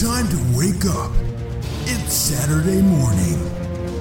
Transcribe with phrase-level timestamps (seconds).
[0.00, 1.10] time to wake up.
[1.82, 3.38] It's Saturday morning.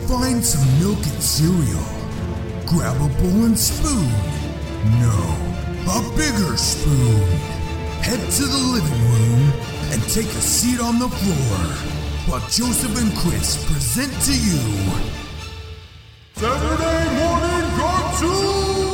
[0.08, 1.88] Find some milk and cereal.
[2.68, 4.08] Grab a bowl and spoon.
[5.02, 5.18] No,
[5.90, 7.26] a bigger spoon.
[8.06, 9.52] Head to the living room
[9.92, 11.58] and take a seat on the floor
[12.28, 14.62] while Joseph and Chris present to you
[16.36, 18.87] Saturday Morning Cartoon!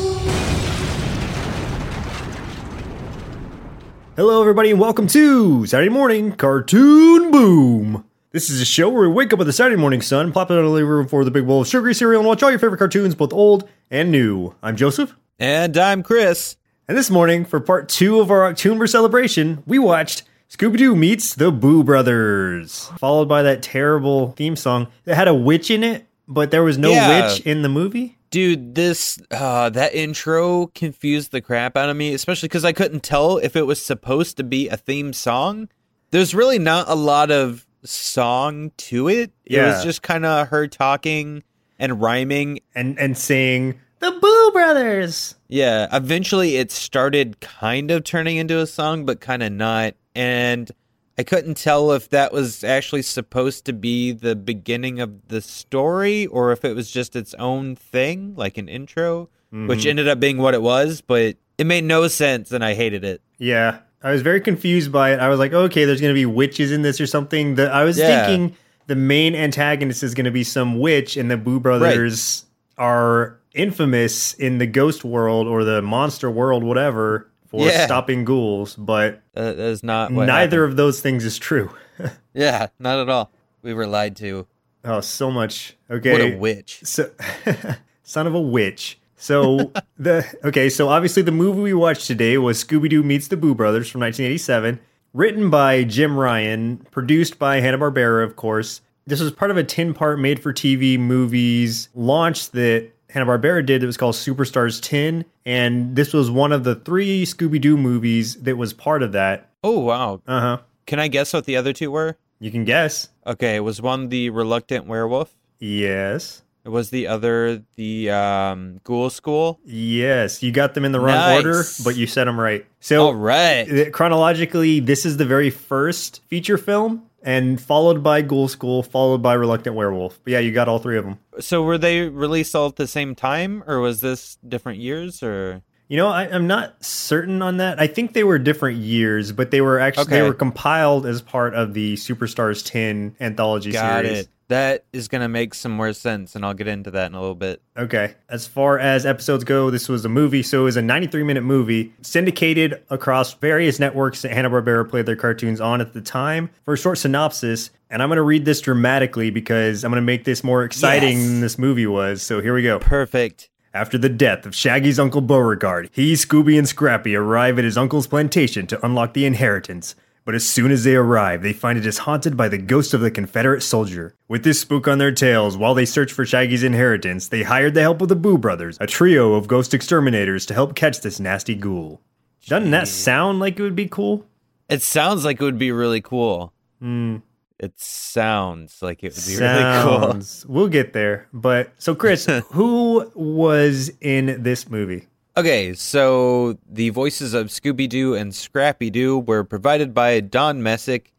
[4.16, 8.06] Hello, everybody, and welcome to Saturday Morning Cartoon Boom.
[8.32, 10.56] This is a show where we wake up with the Saturday morning sun, plop it
[10.56, 12.60] in the living room for the big bowl of sugary cereal, and watch all your
[12.60, 14.54] favorite cartoons, both old and new.
[14.62, 16.58] I'm Joseph, And I'm Chris.
[16.88, 21.34] and this morning, for part two of our October celebration, we watched Scooby Doo Meets
[21.36, 26.06] the Boo Brothers, followed by that terrible theme song that had a witch in it,
[26.28, 27.32] but there was no Yeah.
[27.34, 28.18] witch in the movie.
[28.34, 33.04] Dude, this uh that intro confused the crap out of me, especially cuz I couldn't
[33.04, 35.70] tell if it was supposed to be a theme song.
[36.10, 39.34] There's really not a lot of song to it.
[39.46, 41.44] It was just kind of her talking
[41.78, 42.62] and rhyming.
[42.74, 45.36] And and saying the Boo Brothers.
[45.48, 50.72] Yeah, eventually it started kind of turning into a song but kind of not and
[51.18, 56.26] I couldn't tell if that was actually supposed to be the beginning of the story
[56.26, 59.90] or if it was just its own thing, like an intro, which mm-hmm.
[59.90, 63.22] ended up being what it was, but it made no sense and I hated it.
[63.38, 65.20] Yeah, I was very confused by it.
[65.20, 67.56] I was like, okay, there's going to be witches in this or something.
[67.56, 68.26] The, I was Yeah.
[68.26, 72.46] thinking the main antagonist is going to be some witch, and the Boo Brothers
[72.78, 77.86] are infamous in the ghost world or the monster world, whatever, for Yeah.
[77.86, 78.76] stopping ghouls.
[78.76, 80.72] But that is not what neither happened.
[80.72, 81.70] of those things is true.
[82.34, 83.32] Yeah, not at all.
[83.62, 84.48] We were lied to.
[84.84, 85.78] oh, so much.
[85.90, 86.80] Okay, What a witch.
[86.84, 87.12] So,
[88.04, 88.98] son of a witch.
[89.16, 93.38] So the okay, so obviously the movie we watched today was Scooby Doo Meets the
[93.38, 94.80] Boo Brothers from 1987,
[95.14, 98.82] written by Jim Ryan, produced by Hanna Barbera, of course.
[99.06, 103.84] This was part of a 10-part made-for-TV movies launch that Hanna Barbera did.
[103.84, 108.36] It was called Superstars 10, and this was one of the three Scooby Doo movies
[108.38, 109.50] that was part of that.
[109.64, 110.20] Oh, wow.
[110.28, 110.58] Uh huh.
[110.88, 112.18] Can I guess what the other two were?
[112.40, 113.10] You can guess.
[113.28, 115.32] Okay, was one the reluctant werewolf?
[115.60, 116.42] Yes.
[116.66, 119.60] It was the other the um, ghoul school?
[119.64, 121.46] Yes, you got them in the wrong Nice.
[121.46, 122.66] order, but you said them right.
[122.80, 123.92] So All right.
[123.94, 129.34] Chronologically, this is the very first feature film, and followed by Ghoul School, followed by
[129.34, 130.20] Reluctant Werewolf.
[130.24, 131.20] But yeah, you got all three of them.
[131.40, 135.24] So were they released all at the same time, or was this different years?
[135.24, 137.80] Or You know, I, I'm not certain on that.
[137.80, 141.54] I think they were different years, but they were actually they were compiled as part
[141.56, 144.20] of the Superstars 10 anthology got series.
[144.20, 144.30] it.
[144.54, 147.34] That is gonna make some more sense, and I'll get into that in a little
[147.34, 147.60] bit.
[147.76, 148.14] Okay.
[148.30, 151.42] As far as episodes go, this was a movie, so it was a 93 minute
[151.44, 156.52] movie syndicated across various networks that Hanna-Barbera played their cartoons on at the time.
[156.66, 160.06] For a short synopsis, and I'm going to read this dramatically because I'm going to
[160.06, 161.28] make this more exciting Yes.
[161.28, 162.22] than this movie was.
[162.22, 162.78] So here we go.
[162.78, 163.50] Perfect.
[163.74, 168.06] After the death of Shaggy's uncle Beauregard, he, Scooby, and Scrappy arrive at his uncle's
[168.06, 169.96] plantation to unlock the inheritance.
[170.26, 173.02] But as soon as they arrive, they find it is haunted by the ghost of
[173.02, 174.16] the Confederate soldier.
[174.30, 177.82] With this spook on their tails, while they search for Shaggy's inheritance, they hired the
[177.82, 181.56] help of the Boo Brothers, a trio of ghost exterminators, to help catch this nasty
[181.56, 182.00] ghoul.
[182.48, 184.26] Doesn't that sound like it would be cool?
[184.70, 186.54] It sounds like it would be really cool.
[186.80, 187.18] Hmm.
[187.60, 190.54] It sounds like it would be really cool.
[190.54, 191.28] We'll get there.
[191.32, 195.08] But so, Chris, who was in this movie?
[195.36, 201.12] Okay, so the voices of Scooby Doo and Scrappy Doo were provided by Don Messick,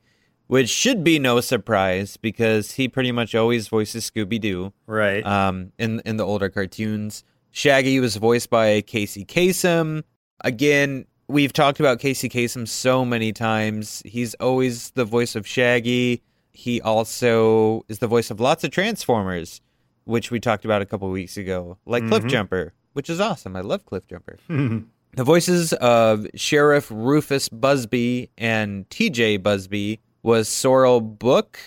[0.46, 5.24] which should be no surprise because he pretty much always voices Scooby Doo Right.
[5.26, 7.24] um, in in the older cartoons.
[7.50, 10.04] Shaggy was voiced by Casey Kasem.
[10.44, 14.00] Again, we've talked about Casey Kasem so many times.
[14.04, 16.22] He's always the voice of Shaggy.
[16.52, 19.60] He also is the voice of lots of Transformers,
[20.04, 23.54] which we talked about a couple weeks ago, like Cliff Jumper, which is awesome.
[23.54, 24.38] I love Cliff Jumper.
[25.16, 31.60] The voices of Sheriff Rufus Busby and TJ Busby was Sorrell Booke,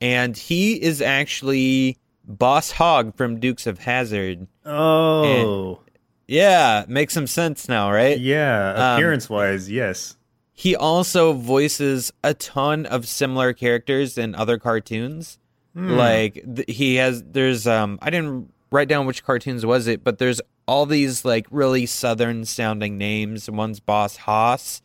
[0.00, 4.46] and he is actually Boss Hog from Dukes of Hazzard.
[4.64, 5.80] oh.
[6.26, 8.18] Yeah, makes some sense now, right?
[8.18, 10.16] Yeah, Um, appearance wise, yes.
[10.54, 15.38] He also voices a ton of similar characters in other cartoons.
[15.74, 20.16] Like th- he has there's um I didn't write down which cartoons was it, but
[20.18, 23.50] there's all these like really southern sounding names.
[23.50, 24.82] One's Boss Hoss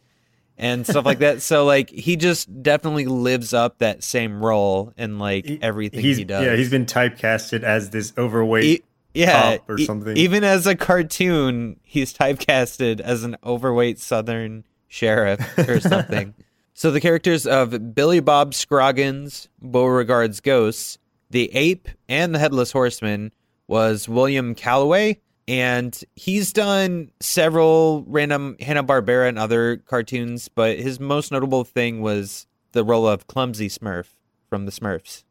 [0.58, 1.42] and stuff like that.
[1.42, 6.18] So like he just definitely lives up that same role in like He- everything he's,
[6.18, 6.46] he does.
[6.46, 8.64] Yeah, he's been typecasted as this overweight.
[8.66, 8.84] E-
[9.14, 10.16] yeah, or something.
[10.18, 16.36] even as a cartoon, he's typecasted as an overweight Southern sheriff or something.
[16.76, 21.00] So the characters of Billy Bob Scroggins, Beauregard's Ghosts,
[21.32, 23.32] the Ape, and the Headless Horseman
[23.68, 31.00] was William Callaway, and he's done several random Hanna Barbera and other cartoons, but his
[31.00, 34.10] most notable thing was the role of Clumsy Smurf
[34.48, 35.24] from the Smurfs.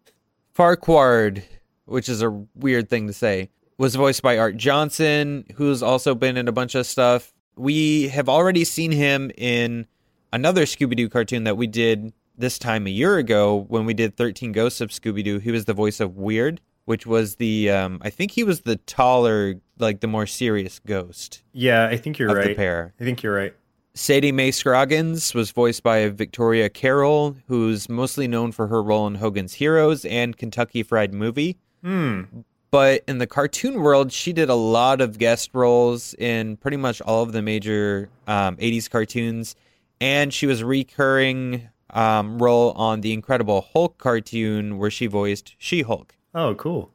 [0.53, 1.45] Farquaad,
[1.85, 3.49] which is a weird thing to say,
[3.79, 7.33] was voiced by Arte Johnson, who's also been in a bunch of stuff.
[7.55, 9.87] We have already seen him in
[10.33, 14.17] another Scooby Doo cartoon that we did this time a year ago when we did
[14.17, 15.39] 13 Ghosts of Scooby Doo.
[15.39, 18.77] He was the voice of Weerd, which was the, um, I think he was the
[18.77, 22.49] taller, like the more serious ghost Yeah, I think you're right.
[22.49, 22.95] the pair.
[23.01, 23.55] I think you're right.
[23.95, 29.17] Sadie Mae Scroggins was voiced by Victoria Carroll, who's mostly known for her role in
[29.17, 31.59] Hogan's Heroes and Kentucky Fried Movie.
[31.83, 32.23] Hmm.
[32.71, 37.01] But in the cartoon world, she did a lot of guest roles in pretty much
[37.01, 39.57] all of the major um, 80s cartoons.
[40.01, 45.55] And she was a recurring um, role on the Incredible Hulk cartoon where she voiced
[45.59, 46.15] She Hulk.
[46.35, 46.93] Oh, cool.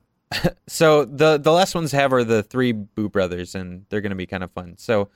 [0.67, 4.15] So the the last ones have are the three Boo brothers, and they're going to
[4.15, 4.75] be kind of fun.
[4.77, 5.09] So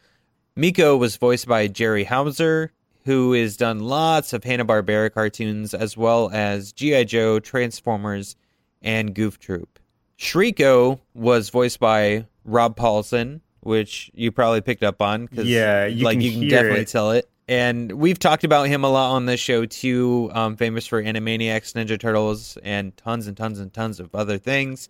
[0.57, 2.71] Meako was voiced by Jerry Houser,
[3.05, 8.35] who has done lots of Hanna Barbera cartoons as well as GI Joe, Transformers,
[8.81, 9.79] and Goof Troop.
[10.19, 15.27] Shreako was voiced by Rob Paulsen, which you probably picked up on.
[15.27, 16.87] 'cause, Yeah, you like can you can definitely it.
[16.87, 17.29] tell it.
[17.47, 20.29] And we've talked about him a lot on this show too.
[20.33, 24.89] Um, famous for Animaniacs, Ninja Turtles, and tons and tons and tons of other things.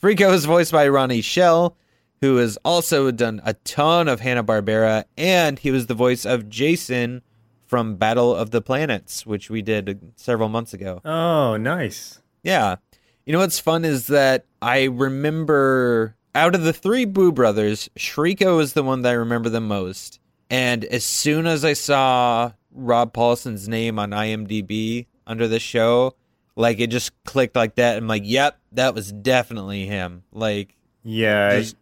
[0.00, 1.76] Freako is voiced by Ronnie Schell,
[2.20, 6.48] who has also done a ton of Hanna Barbera, and he was the voice of
[6.48, 7.22] Jason
[7.66, 11.00] from Battle of the Planets, which we did several months ago.
[11.04, 12.20] Oh, nice.
[12.42, 12.76] Yeah.
[13.24, 18.60] You know what's fun is that I remember out of the three Boo brothers, Shreako
[18.60, 20.20] is the one that I remember the most.
[20.48, 26.14] And as soon as I saw Rob Paulsen's name on IMDb under the show,
[26.56, 27.96] like it just clicked like that.
[27.98, 30.22] I'm like, yep, that was definitely him.
[30.32, 30.74] Like,
[31.04, 31.58] Yeah.
[31.58, 31.76] just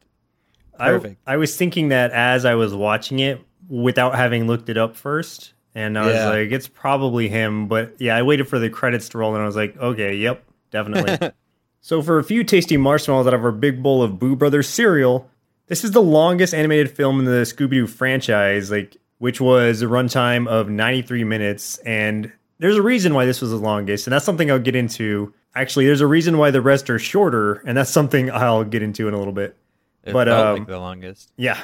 [0.79, 1.21] I, perfect.
[1.27, 5.53] I was thinking that as I was watching it without having looked it up first.
[5.77, 6.29] And I was Yeah.
[6.29, 7.69] like, it's probably him.
[7.69, 10.45] But yeah, I waited for the credits to roll and I was like, okay, yep,
[10.71, 11.31] definitely.
[11.81, 15.31] so, for a few tasty marshmallows out of our big bowl of Boo Brothers cereal,
[15.69, 19.87] this is the longest animated film in the Scooby Doo franchise, like which was a
[19.87, 21.79] runtime of 93 minutes.
[21.79, 22.33] And
[22.65, 25.35] there's a reason why this was the longest, and that's something I'll get into.
[25.55, 29.07] Actually, there's a reason why the rest are shorter, and that's something I'll get into
[29.07, 29.55] in a little bit.
[30.03, 31.31] it But, um, like the longest.
[31.37, 31.61] Yeah.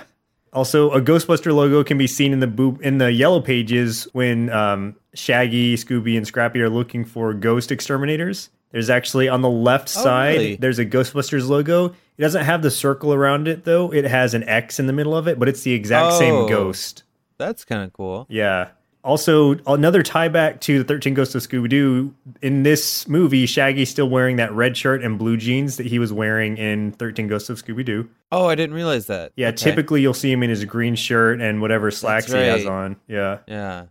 [0.52, 4.50] Also, a Ghostbuster logo can be seen in the boob in the yellow pages when
[4.50, 8.50] um, Shaggy, Scooby, and Scrappy are looking for ghost exterminators.
[8.72, 10.56] There's actually on the left Oh, side, really?
[10.56, 11.86] there's a Ghostbusters logo.
[12.18, 13.90] It doesn't have the circle around it though.
[13.92, 16.18] It has an X in the middle of it, but it's the exact Oh.
[16.18, 17.04] same ghost.
[17.38, 18.26] That's kind of cool.
[18.28, 18.68] Yeah.
[19.02, 22.14] Also, another tie back to the 13 Ghosts of Scooby Doo.
[22.42, 26.12] In this movie, Shaggy's still wearing that red shirt and blue jeans that he was
[26.12, 28.08] wearing in 13 Ghosts of Scooby Doo.
[28.30, 29.32] Oh, I didn't realize that.
[29.36, 29.56] Yeah, Okay.
[29.56, 32.96] typically you'll see him in his green shirt and whatever slacks he has on.
[33.08, 33.38] Yeah.
[33.46, 33.84] Yeah.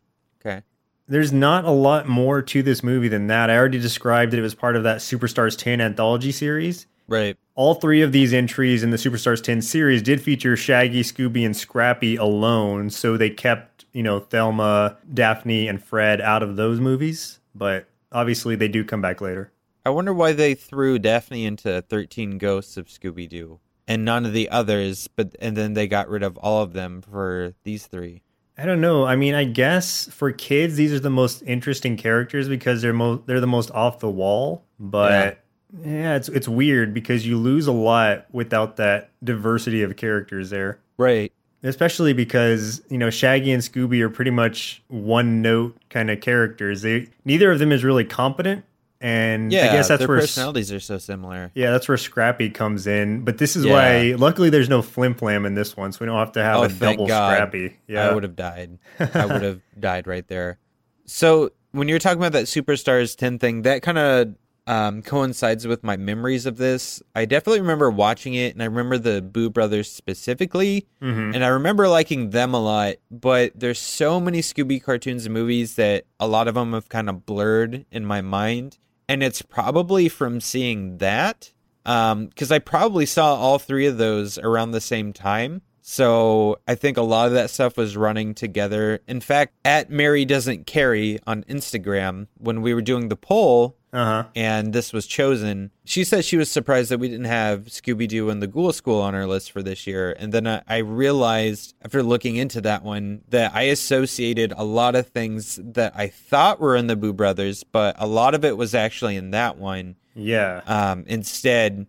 [0.45, 0.61] Okay.
[1.07, 3.49] There's not a lot more to this movie than that.
[3.49, 6.85] I already described that it was part of that Superstars 10 anthology series.
[7.07, 7.35] Right.
[7.55, 11.57] All three of these entries in the Superstars 10 series did feature Shaggy, Scooby, and
[11.57, 17.41] Scrappy alone, so they kept, you know, Thelma, Daphne, and Fred out of those movies,
[17.53, 19.51] but obviously they do come back later.
[19.85, 24.31] I wonder why they threw Daphne into 13 Ghosts of Scooby Doo and none of
[24.31, 28.21] the others, but and then they got rid of all of them for these three.
[28.57, 29.05] I don't know.
[29.05, 33.21] I mean, I guess for kids, these are the most interesting characters because they're mo-
[33.25, 34.63] they're the most off the wall.
[34.79, 35.43] But
[35.83, 36.15] yeah.
[36.15, 40.79] it's it's weird because you lose a lot without that diversity of characters there.
[40.97, 41.33] Right.
[41.61, 46.81] Especially because you know Shaggy and Scooby are pretty much one note kind of characters.
[46.83, 48.63] They neither of them is really competent,
[49.01, 51.51] and Yeah, I guess that's their where personalities are so similar.
[51.55, 53.25] yeah, that's where Scrappy comes in.
[53.25, 53.73] But this is Yeah.
[53.73, 56.57] why, luckily, there's no flim flam in this one, so we don't have to have
[56.59, 57.33] Oh, a double God.
[57.33, 57.77] Scrappy.
[57.87, 58.77] Yeah, I would have died.
[58.97, 60.59] I would have died right there.
[61.05, 64.33] So when you're talking about that Superstars 10 thing, that kind of
[64.69, 67.01] um, coincides with my memories of this.
[67.15, 71.33] I definitely remember watching it, and I remember the Boo Brothers specifically, Mhm.
[71.35, 72.95] and I remember liking them a lot.
[73.09, 77.09] But there's so many Scooby cartoons and movies that a lot of them have kind
[77.09, 81.51] of blurred in my mind, and it's probably from seeing that.
[81.83, 85.63] Because I probably saw all three of those around the same time.
[85.81, 88.99] So I think a lot of that stuff was running together.
[89.07, 94.05] In fact, at Mary Doesn't Carry on Instagram, when we were doing the poll Uh
[94.05, 94.23] huh.
[94.35, 98.29] and this was chosen, she said she was surprised that we didn't have Scooby Doo
[98.29, 100.15] and the Ghoul School on our list for this year.
[100.19, 104.95] And then I, I realized after looking into that one that I associated a lot
[104.95, 108.57] of things that I thought were in the Boo Brothers, but a lot of it
[108.57, 110.61] was actually in that one Yeah.
[110.67, 111.87] um, instead.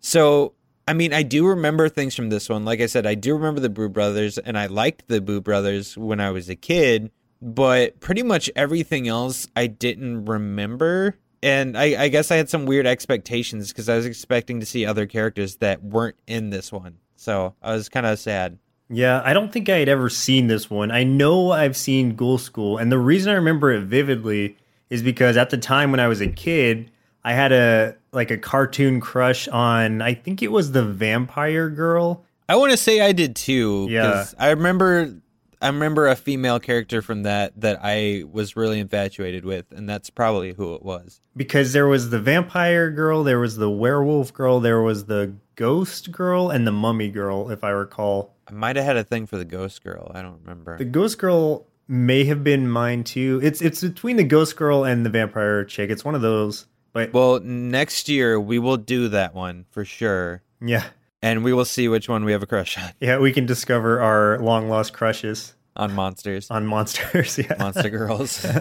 [0.00, 0.54] So,
[0.88, 2.64] I mean, I do remember things from this one.
[2.64, 5.96] Like I said, I do remember the Boo Brothers, and I liked the Boo Brothers
[5.98, 11.16] when I was a kid, but pretty much everything else I didn't remember.
[11.42, 14.86] And I, I guess I had some weird expectations because I was expecting to see
[14.86, 16.98] other characters that weren't in this one.
[17.16, 18.58] So I was kind of sad.
[18.88, 20.90] Yeah, I don't think I had ever seen this one.
[20.90, 24.56] I know I've seen Ghoul School, and the reason I remember it vividly
[24.90, 26.90] is because at the time when I was a kid,
[27.24, 32.24] I had a like a cartoon crush on I think it was the vampire girl.
[32.48, 33.86] I want to say I did too.
[33.88, 34.26] Yeah.
[34.38, 35.14] I remember,
[35.62, 40.10] I remember a female character from that that I was really infatuated with, and that's
[40.10, 41.20] probably who it was.
[41.36, 46.10] because there was the vampire girl, there was the werewolf girl, there was the ghost
[46.12, 48.34] girl, and the mummy girl, if I recall.
[48.48, 50.10] I might have had a thing for the ghost girl.
[50.14, 50.76] I don't remember.
[50.76, 53.40] The ghost girl may have been mine too.
[53.42, 55.90] It's it's between the ghost girl and the vampire chick.
[55.90, 56.66] It's one of those.
[56.92, 60.84] But well, next year we will do that one for sure, yeah,
[61.22, 64.00] and we will see which one we have a crush on yeah, we can discover
[64.00, 67.38] our long lost crushes on monsters, on monsters.
[67.38, 68.44] Yeah, monster girls.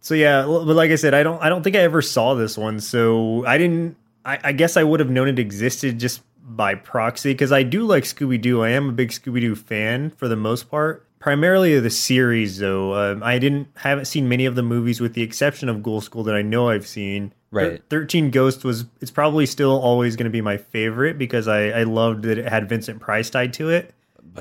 [0.00, 2.56] So yeah, but like I said, I don't I don't think I ever saw this
[2.56, 2.80] one.
[2.80, 3.96] So I didn't.
[4.24, 7.84] I, I guess I would have known it existed just by proxy because I do
[7.84, 8.62] like Scooby Doo.
[8.62, 11.06] I am a big Scooby Doo fan for the most part.
[11.20, 12.94] Primarily the series, though.
[12.94, 16.24] Um, I didn't haven't seen many of the movies with the exception of Ghoul School
[16.24, 17.34] that I know I've seen.
[17.50, 17.82] Right.
[17.90, 18.84] Thirteen Ghost was.
[19.00, 22.48] It's probably still always going to be my favorite because I I loved that it
[22.48, 23.92] had Vincent Price tied to it.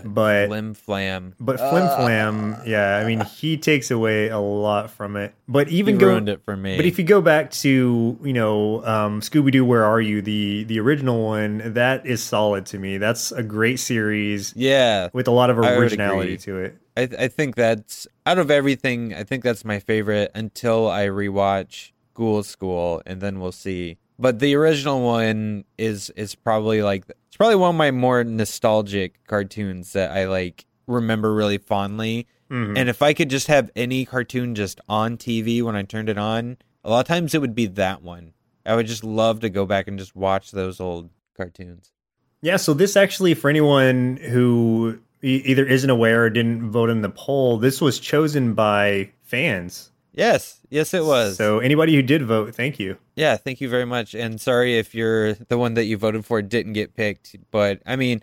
[0.06, 1.34] But Flim Flam.
[1.40, 5.34] but Flim Flam, yeah, I mean he takes away a lot from it.
[5.48, 6.76] But He even go, ruined it for me.
[6.78, 10.22] but if you go back to you know um, Scooby Doo, Where Are You?
[10.22, 13.00] The the original one that is solid to me.
[13.00, 16.78] That's a great series yeah, with a lot of originality to it.
[16.96, 19.16] I, I think that's out of everything.
[19.16, 23.98] I think that's my favorite until I rewatch Ghoul School, and then we'll see.
[24.20, 29.26] But the original one is is probably like it's probably one of my more nostalgic
[29.28, 32.28] cartoons that I like remember really fondly.
[32.52, 32.78] Mhm.
[32.78, 36.18] And if I could just have any cartoon just on TV when I turned it
[36.18, 38.34] on, a lot of times it would be that one.
[38.66, 41.94] I would just love to go back and just watch those old cartoons.
[42.42, 47.02] Yeah, so this actually, for anyone who e- either isn't aware or didn't vote in
[47.02, 49.92] the poll, this was chosen by fans.
[50.20, 51.38] Yes, yes, it was.
[51.38, 52.98] So anybody who did vote, thank you.
[53.16, 54.14] Yeah, thank you very much.
[54.14, 57.96] And sorry if you're the one that you voted for didn't get picked, but I
[57.96, 58.22] mean,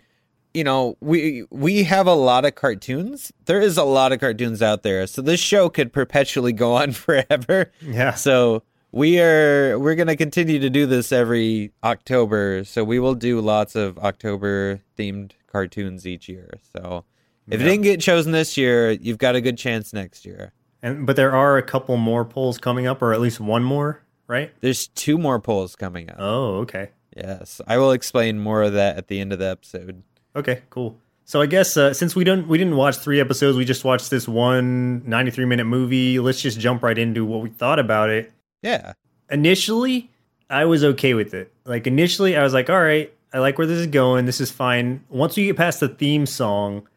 [0.53, 3.31] you know, we we have a lot of cartoons.
[3.45, 5.07] There is a lot of cartoons out there.
[5.07, 7.71] So this show could perpetually go on forever.
[7.81, 8.13] Yeah.
[8.13, 8.61] So
[8.91, 12.63] we are we're going to continue to do this every October.
[12.63, 16.51] So we will do lots of October themed cartoons each year.
[16.75, 17.05] So
[17.47, 20.53] if it didn't get chosen this year, you've got a good chance next year.
[20.87, 24.03] And but there are a couple more polls coming up, or at least one more,
[24.27, 24.53] right?
[24.61, 26.17] There's two more polls coming up.
[26.19, 26.89] Oh, okay.
[27.15, 30.03] Yes, I will explain more of that at the end of the episode.
[30.35, 30.99] Okay, cool.
[31.25, 34.09] So I guess uh, since we don't we didn't watch three episodes, we just watched
[34.09, 36.19] this one 93 minute movie.
[36.19, 38.31] Let's just jump right into what we thought about it.
[38.61, 38.93] Yeah,
[39.29, 40.09] Initially,
[40.49, 41.51] I was okay with it.
[41.65, 44.25] Like initially, I was like, all right, I like where this is going.
[44.25, 45.03] This is fine.
[45.09, 46.87] Once we get past the theme song,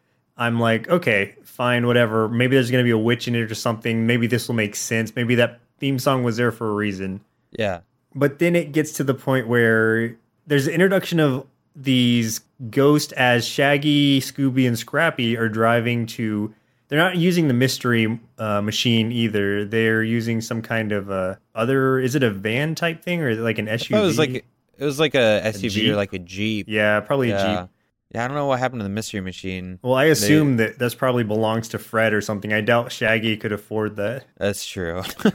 [0.41, 2.27] I'm like, okay, fine, whatever.
[2.27, 4.07] Maybe there's gonna be a witch in it or something.
[4.07, 5.15] Maybe this will make sense.
[5.15, 7.21] Maybe that theme song was there for a reason.
[7.51, 7.81] yeah,
[8.15, 10.17] but then it gets to the point where
[10.47, 11.45] there's the introduction of
[11.75, 16.53] these ghosts as Shaggy, Scooby, and Scrappy are driving to.
[16.87, 19.63] They're not using the mystery uh, machine either.
[19.63, 21.99] They're using some kind of uh, other.
[21.99, 23.95] Is it a van type thing or is it like an SUV?
[23.95, 25.91] it was like it was like a SUV Jeep?
[25.91, 26.65] or like a Jeep.
[26.67, 27.37] yeah, probably a.
[27.61, 27.69] Jeep.
[28.13, 29.79] Yeah, I don't know what happened to the mystery machine.
[29.81, 32.51] Well, I assume that that's probably belongs to Fred or something.
[32.51, 34.25] I doubt Shaggy could afford that.
[34.37, 35.01] That's true.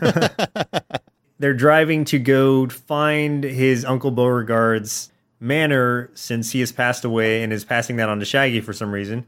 [1.39, 7.53] they're driving to go find his uncle Beauregard's manor since he has passed away and
[7.53, 9.27] is passing that on to Shaggy for some reason.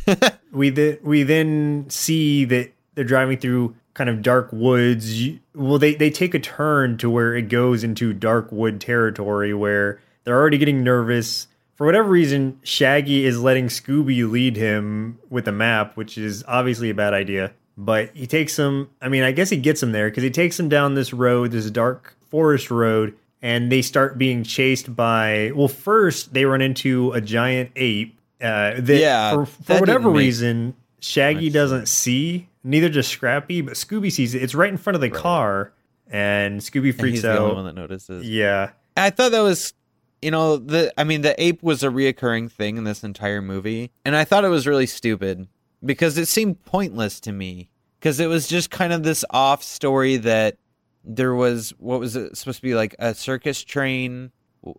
[0.52, 5.22] we th- we then see that they're driving through kind of dark woods.
[5.54, 10.00] Well, they they take a turn to where it goes into dark wood territory where
[10.24, 11.46] they're already getting nervous.
[11.76, 16.90] For whatever reason, Shaggy is letting Scooby lead him with a map, which is obviously
[16.90, 17.52] a bad idea.
[17.76, 20.58] But he takes him, I mean, I guess he gets him there because he takes
[20.58, 25.52] him down this road, this dark forest road, and they start being chased by.
[25.54, 30.74] Well, first, they run into a giant ape Uh, that Yeah, for, for whatever reason,
[31.00, 32.48] Shaggy doesn't see.
[32.64, 34.42] Neither does Scrappy, but Scooby sees it.
[34.42, 35.72] It's right in front of the car,
[36.10, 37.56] and Scooby And freaks he's the only out.
[37.56, 38.26] one that notices.
[38.26, 39.74] Yeah, I thought that was,
[40.22, 43.92] you know, the I mean, the ape was a reoccurring thing in this entire movie,
[44.04, 45.48] and I thought it was really stupid
[45.84, 47.68] because it seemed pointless to me
[47.98, 50.58] because it was just kind of this off story that
[51.04, 54.32] there was what was it supposed to be like a circus train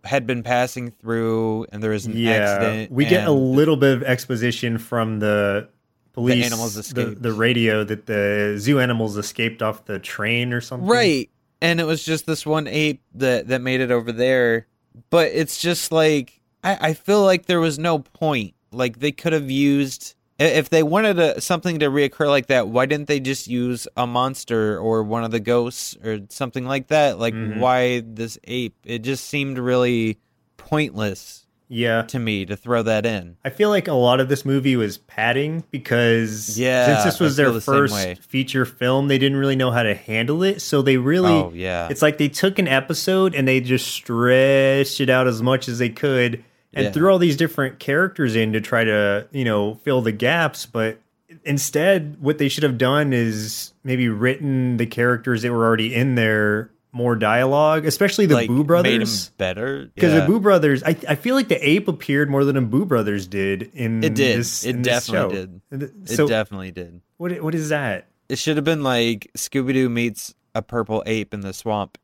[0.04, 2.32] had been passing through and there was an yeah.
[2.32, 2.92] accident.
[2.92, 5.68] We get a little bit of exposition from the
[6.12, 10.88] police, animals the, the radio that the zoo animals escaped off the train or something.
[10.88, 11.30] Right.
[11.60, 14.66] And it was just this one ape that that made it over there.
[15.10, 18.54] But it's just like I, I feel like there was no point.
[18.72, 22.86] Like they could have used if they wanted a, something to reoccur like that, why
[22.86, 27.18] didn't they just use a monster or one of the ghosts or something like that?
[27.18, 27.56] Like Mhm.
[27.56, 28.76] why this ape?
[28.84, 30.18] It just seemed really
[30.56, 32.02] pointless Yeah.
[32.02, 33.36] to me to throw that in.
[33.44, 37.36] I feel like a lot of this movie was padding because Yeah, since this was
[37.36, 40.60] their the first feature film, they didn't really know how to handle it.
[40.60, 41.88] So they really oh yeah.
[41.90, 45.78] it's like they took an episode and they just stretched it out as much as
[45.78, 46.42] they could
[46.74, 46.90] and Yeah.
[46.92, 50.98] threw all these different characters in to try to, you know, fill the gaps, but
[51.44, 56.14] instead what they should have done is maybe written the characters that were already in
[56.14, 59.30] there more dialogue, especially the like Boo brothers.
[59.30, 59.90] better.
[59.94, 60.20] Because yeah.
[60.20, 63.26] the Boo Brothers, I, I feel like the ape appeared more than the Boo Brothers
[63.26, 64.40] did in It did.
[64.40, 65.60] This, It definitely did.
[65.80, 67.00] Th- it definitely did.
[67.16, 68.08] what what is that?
[68.28, 71.98] It should have been like Scooby Doo meets a purple ape in the swamp.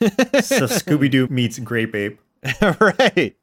[0.00, 2.20] So Scooby Doo meets Grape Ape.
[2.80, 3.34] right.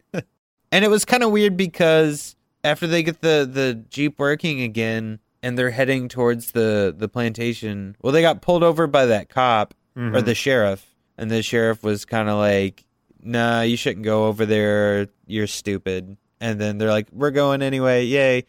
[0.72, 5.20] And it was kind of weird because after they get the the jeep working again
[5.44, 9.74] and they're heading towards the the plantation, well, they got pulled over by that cop
[9.96, 10.26] or Mhm.
[10.26, 10.86] the sheriff,
[11.18, 12.86] and the sheriff was kind of like,
[13.24, 15.08] "Nah, you shouldn't go over there.
[15.28, 18.06] You're stupid." And then they're like, "We're going anyway.
[18.06, 18.46] Yay!"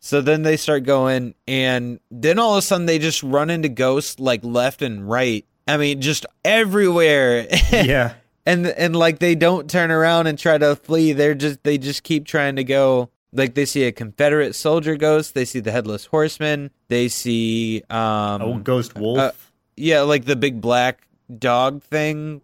[0.00, 3.68] So then they start going, and then all of a sudden they just run into
[3.68, 5.44] ghosts like left and right.
[5.68, 7.46] I mean, just everywhere.
[7.72, 8.14] yeah.
[8.44, 11.12] and and like they don't turn around and try to flee.
[11.12, 13.10] They're just they just keep trying to go.
[13.32, 15.34] Like they see a Confederate soldier ghost.
[15.34, 16.70] They see the headless horseman.
[16.88, 19.51] They see um Oh, Ghost Wolf.
[19.82, 21.08] Yeah, like the big black
[21.38, 22.40] dog thing,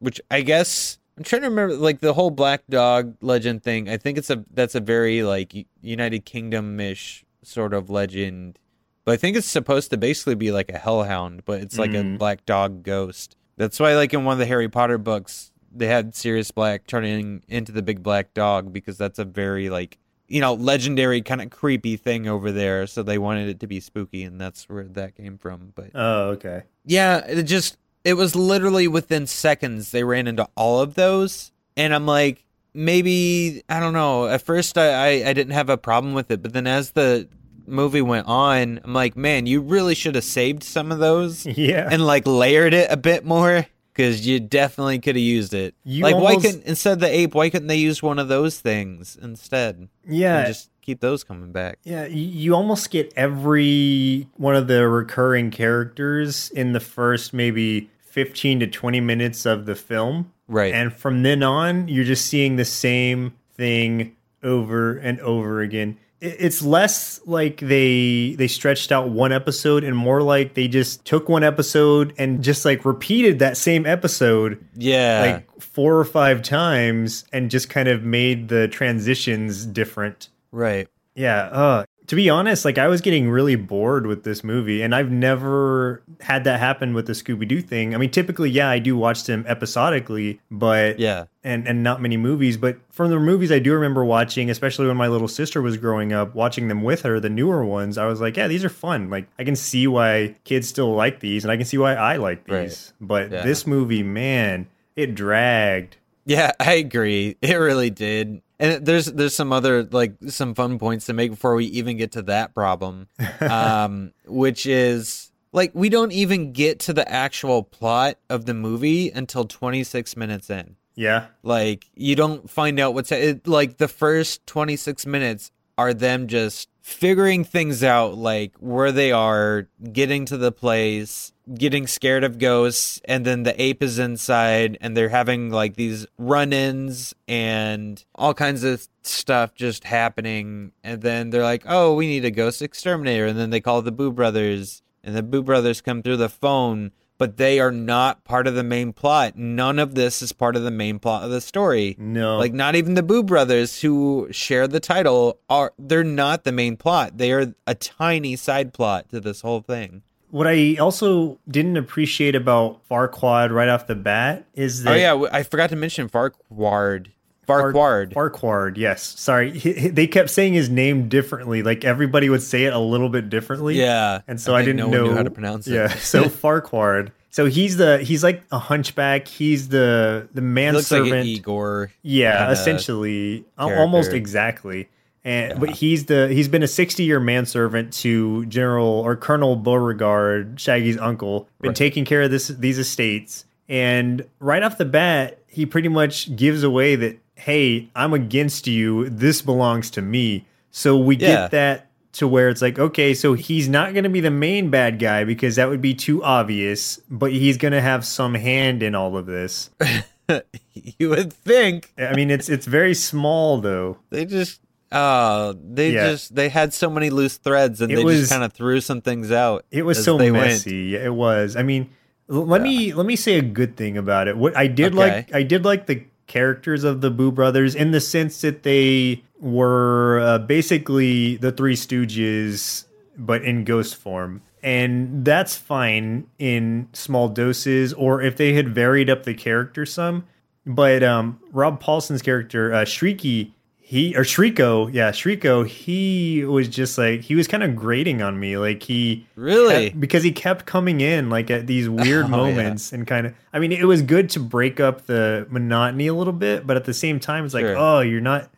[0.00, 3.88] which I guess I'm trying to remember like the whole black dog legend thing.
[3.88, 8.58] I think it's a that's a very like United Kingdom ish sort of legend.
[9.04, 12.02] But I think it's supposed to basically be like a hellhound, but it's like a
[12.02, 12.18] Mhm.
[12.18, 13.36] black dog ghost.
[13.56, 17.42] That's why like in one of the Harry Potter books, they had Sirius Black turning
[17.48, 19.98] into the big black dog because that's a very like
[20.30, 23.80] you know, legendary kind of creepy thing over there, so they wanted it to be
[23.80, 25.72] spooky and that's where that came from.
[25.74, 26.62] But oh, okay.
[26.86, 31.92] yeah, it just it was literally within seconds they ran into all of those, and
[31.94, 34.28] I'm like, maybe I don't know.
[34.28, 37.28] At first, I I, I didn't have a problem with it, but then as the
[37.66, 41.88] movie went on, I'm like, man, you really should have saved some of those Yeah.
[41.90, 43.66] and like layered it a bit more
[44.00, 45.74] because you definitely could have used it.
[45.84, 47.34] You like, why almost- couldn't instead of the ape?
[47.34, 49.88] Why couldn't they use one of those things instead?
[50.06, 50.38] yeah.
[50.38, 51.78] and just keep those coming back.
[51.84, 58.60] Yeah, you almost get every one of the recurring characters in the first maybe 15
[58.60, 60.32] to 20 minutes of the film.
[60.48, 60.74] Right.
[60.74, 65.98] And from then on, you're just seeing the same thing over and over again.
[66.20, 71.28] It's less like they they stretched out one episode and more like they just took
[71.28, 75.20] one episode and just like repeated that same episode yeah.
[75.20, 80.28] like four or five times and just kind of made the transitions different.
[80.52, 80.88] right.
[81.14, 84.92] Yeah, uh to be honest, like I was getting really bored with this movie and
[84.96, 87.94] I've never had that happen with the Scooby Doo thing.
[87.94, 91.26] I mean, typically, yeah, I do watch them episodically, but Yeah.
[91.44, 94.96] and and not many movies, but from the movies I do remember watching, especially when
[94.96, 98.20] my little sister was growing up, watching them with her, the newer ones, I was
[98.20, 99.08] like, yeah, these are fun.
[99.08, 102.16] Like I can see why kids still like these and I can see why I
[102.16, 102.62] like Right.
[102.62, 102.92] these.
[103.00, 103.42] But Yeah.
[103.42, 105.96] this movie, man, it dragged.
[106.26, 107.36] Yeah, I agree.
[107.40, 108.42] It really did.
[108.60, 112.12] And there's there's some other like some fun points to make before we even get
[112.12, 113.08] to that problem.
[113.40, 119.10] um which is like we don't even get to the actual plot of the movie
[119.10, 120.76] until 26 minutes in.
[120.94, 121.26] Yeah.
[121.42, 126.68] Like you don't find out what's it, like the first 26 minutes are them just
[126.82, 133.00] figuring things out like where they are, getting to the place, getting scared of ghosts
[133.04, 138.62] and then the ape is inside and they're having like these run-ins and all kinds
[138.64, 143.38] of stuff just happening and then they're like, "Oh, we need a ghost exterminator." And
[143.38, 147.36] then they call the Boo brothers and the Boo brothers come through the phone but
[147.36, 149.36] they are not part of the main plot.
[149.36, 151.94] None of this is part of the main plot of the story.
[151.98, 152.38] No.
[152.38, 156.78] Like not even the Boo brothers who share the title are they're not the main
[156.78, 157.18] plot.
[157.18, 160.00] They are a tiny side plot to this whole thing.
[160.30, 165.24] What I also didn't appreciate about Farquaad right off the bat is oh, that oh
[165.24, 167.08] yeah, I forgot to mention Farquaad.
[167.48, 168.12] Farquaad.
[168.12, 169.02] Farquaad, yes.
[169.18, 171.62] Sorry, he, he- they kept saying his name differently.
[171.62, 173.76] Like everybody would say it a little bit differently.
[173.78, 174.20] yeah.
[174.28, 175.74] and so I, think didn't no know how to pronounce it.
[175.74, 177.10] Yeah, so Farquaad.
[177.32, 179.28] So he's the he's like a hunchback.
[179.28, 181.02] He's the the He manservant.
[181.04, 181.92] looks like an Igor.
[182.02, 183.80] Yeah, essentially, character.
[183.80, 184.88] almost exactly.
[185.22, 190.58] And but he's the he's been a sixty year manservant to General or Colonel Beauregard,
[190.58, 191.76] Shaggy's uncle, been Right.
[191.76, 193.44] taking care of this these estates.
[193.68, 199.08] And right off the bat, he pretty much gives away that hey, I'm against you.
[199.08, 200.46] This belongs to me.
[200.70, 201.26] So we Yeah.
[201.28, 204.68] get that to where it's like, okay, so he's not going to be the main
[204.70, 208.82] bad guy because that would be too obvious, but he's going to have some hand
[208.82, 209.70] in all of this.
[210.74, 213.98] you would think I mean, it's it's very small though.
[214.10, 214.60] they just
[214.92, 216.10] uh they Yeah.
[216.10, 218.80] just they had so many loose threads and It they was- just kind of threw
[218.80, 219.64] some things out.
[219.70, 220.46] It was so they went.
[220.46, 220.96] messy.
[220.96, 221.56] It was.
[221.56, 221.90] I mean,
[222.30, 224.36] l- let me let me say a good thing about it.
[224.36, 224.96] What I did Okay.
[224.98, 229.24] like, I did like the characters of the Boo Brothers in the sense that they
[229.40, 232.84] were uh, basically the Three Stooges,
[233.18, 234.40] but in ghost form.
[234.62, 240.26] And that's fine in small doses, or if they had varied up the character some.
[240.64, 243.52] But um, Rob Paulsen's character, uh, Shrieky,
[243.90, 248.38] he or Shreako, yeah, Shreako, he was just like he was kind of grating on
[248.38, 249.88] me, like he Really?
[249.88, 252.36] kept- because he kept coming in like at these oh, weird Oh, yeah.
[252.36, 253.34] moments and kind of.
[253.52, 256.84] I mean, it was good to break up the monotony a little bit, but at
[256.84, 257.76] the same time, it's like, Sure.
[257.76, 258.48] oh, you're not.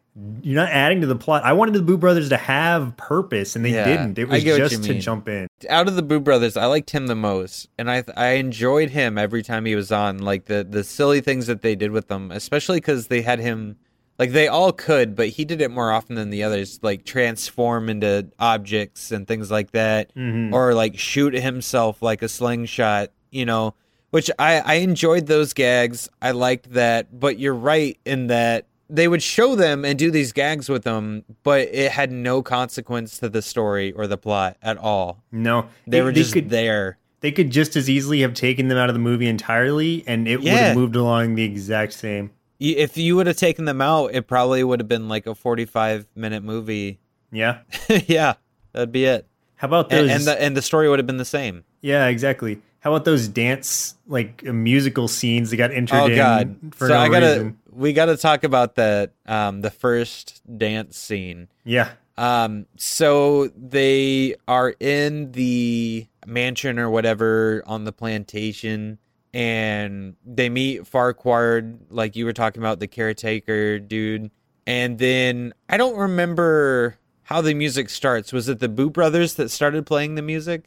[0.43, 1.43] You're not adding to the plot.
[1.43, 4.19] I wanted the Boo Brothers to have purpose, and they Yeah, didn't.
[4.19, 5.47] It was just to jump in.
[5.71, 9.17] out of the Boo Brothers, I liked him the most, and I I enjoyed him
[9.17, 10.19] every time he was on.
[10.19, 13.77] Like the the silly things that they did with them, especially because they had him.
[14.23, 16.79] Like they all could, but he did it more often than the others.
[16.81, 20.53] Like transform into objects and things like that, Mhm.
[20.53, 23.11] or like shoot himself like a slingshot.
[23.33, 23.75] You know,
[24.11, 26.09] which I I enjoyed those gags.
[26.21, 30.31] I liked that, but you're right in that they would show them and do these
[30.33, 34.79] gags with them, but it had no consequence to the story or the plot at
[34.79, 35.25] all.
[35.33, 36.99] No, They were just could, there.
[37.23, 40.39] They could just as easily have taken them out of the movie entirely, and it
[40.39, 42.31] would have moved along the exact same.
[42.71, 46.07] If you would have taken them out, it probably would have been like a 45
[46.15, 47.01] minute movie.
[47.31, 47.59] Yeah.
[48.07, 48.35] yeah,
[48.73, 49.27] that'd be it.
[49.57, 50.03] How about those?
[50.03, 51.65] And, and the and the story would have been the same.
[51.81, 52.61] yeah, exactly.
[52.81, 56.57] How about those dance like uh, musical scenes that got entered Oh in god.
[56.75, 57.59] for so no I gotta reason?
[57.71, 61.49] we gotta talk about that um the first dance scene.
[61.65, 61.91] Yeah.
[62.19, 68.99] Um, so they are in the mansion or whatever on the plantation,
[69.35, 74.31] and they meet Farquhar, like you were talking about, the caretaker dude.
[74.67, 78.33] And then I don't remember how the music starts.
[78.33, 80.67] Was it the Boo Brothers that started playing the music?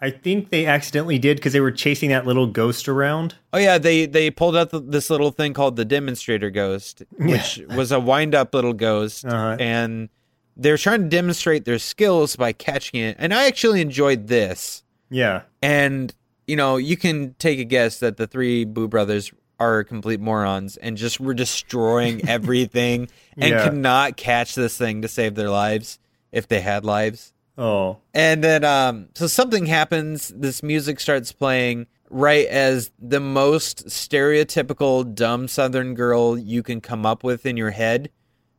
[0.00, 3.36] I think they accidentally did because they were chasing that little ghost around.
[3.52, 7.60] Oh yeah, they they pulled out the, this little thing called the demonstrator ghost, which
[7.68, 9.56] was a wind up little ghost, Uh-huh.
[9.60, 10.08] and
[10.56, 13.16] they're trying to demonstrate their skills by catching it.
[13.20, 14.82] And I actually enjoyed this.
[15.08, 15.42] Yeah.
[15.62, 16.12] And
[16.46, 20.76] you know, you can take a guess that the three Boo brothers are complete morons
[20.76, 23.64] and just were destroying everything and Yeah.
[23.64, 25.98] could not catch this thing to save their lives
[26.32, 27.32] if they had lives.
[27.56, 27.98] Oh.
[28.14, 30.32] And then, um, so something happens.
[30.34, 37.04] This music starts playing right as the most stereotypical dumb Southern girl you can come
[37.06, 38.10] up with in your head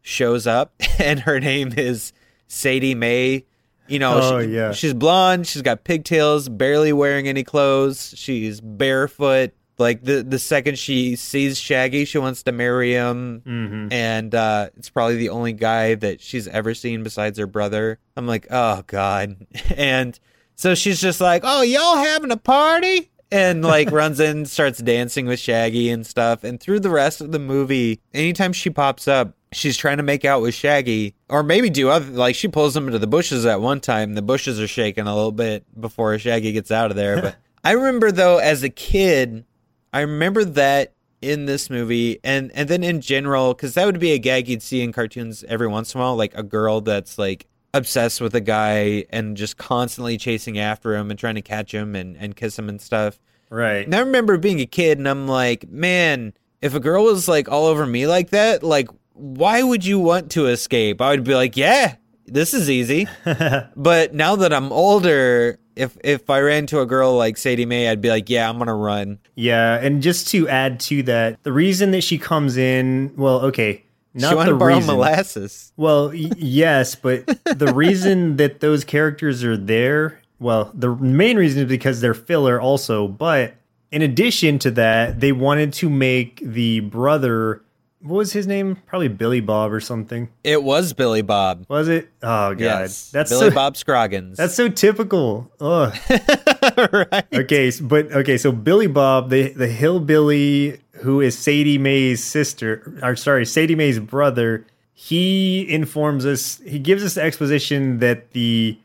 [0.02, 2.14] shows up, and her name is
[2.48, 3.46] Sadie Mae.
[3.88, 4.72] You know, Oh, she- yeah.
[4.72, 5.46] she's blonde.
[5.48, 8.14] She's got pigtails, barely wearing any clothes.
[8.18, 9.52] She's barefoot.
[9.80, 14.70] Like the the second she sees Shaggy, she wants to marry him hmm and uh,
[14.78, 17.98] it's probably the only guy that she's ever seen besides her brother.
[18.16, 19.36] I'm like, oh god,
[19.76, 20.18] and
[20.56, 25.26] so she's just like, oh, y'all having a party, and like runs in, starts dancing
[25.26, 26.44] with Shaggy and stuff.
[26.44, 30.24] And through the rest of the movie, anytime she pops up, she's trying to make
[30.24, 33.60] out with Shaggy, or maybe do other like she pulls him into the bushes at
[33.60, 34.14] one time.
[34.14, 37.22] The bushes are shaking a little bit before Shaggy gets out of there.
[37.22, 39.46] But I remember though, as a kid,
[39.92, 44.12] I remember that in this movie and and then in general because that would be
[44.12, 47.18] a gag you'd see in cartoons every once in a while like a girl that's
[47.18, 51.74] like obsessed with a guy and just constantly chasing after him and trying to catch
[51.74, 53.86] him and, and kiss him and stuff Right.
[53.86, 57.50] and i remember being a kid and i'm like man if a girl was like
[57.50, 61.36] all over me like that like why would you want to escape i would be
[61.36, 63.08] like yeah this is easy
[63.76, 67.90] but now that I'm older, if if I ran to a girl like Sadie Mae,
[67.90, 69.20] I'd be like, yeah, I'm gonna run.
[69.36, 73.83] Yeah, and just to add to that, the reason that she comes in, well, okay,
[74.14, 74.96] not she wanted the to borrow reason.
[74.96, 75.74] molasses.
[75.78, 81.64] Well, y- yes, but the reason that those characters are there, well, the main reason
[81.64, 83.56] is because they're filler also, but
[83.92, 87.64] in addition to that, they wanted to make the brother
[88.04, 88.76] what was his name?
[88.86, 90.28] Probably Billy Bob or something.
[90.44, 91.66] It was Billy Bob.
[91.70, 92.10] Was it?
[92.22, 92.60] Oh god.
[92.60, 94.38] Yes, That's Billy so, Bob Scroggins.
[94.38, 95.50] That's so typical.
[95.62, 95.96] Ugh.
[96.92, 97.26] right.
[97.34, 103.16] okay, but okay, so Billy Bob, the the hillbilly who is Sadie Mae's sister, or
[103.16, 108.78] sorry, Sadie Mae's brother, he informs us, he gives us the exposition that the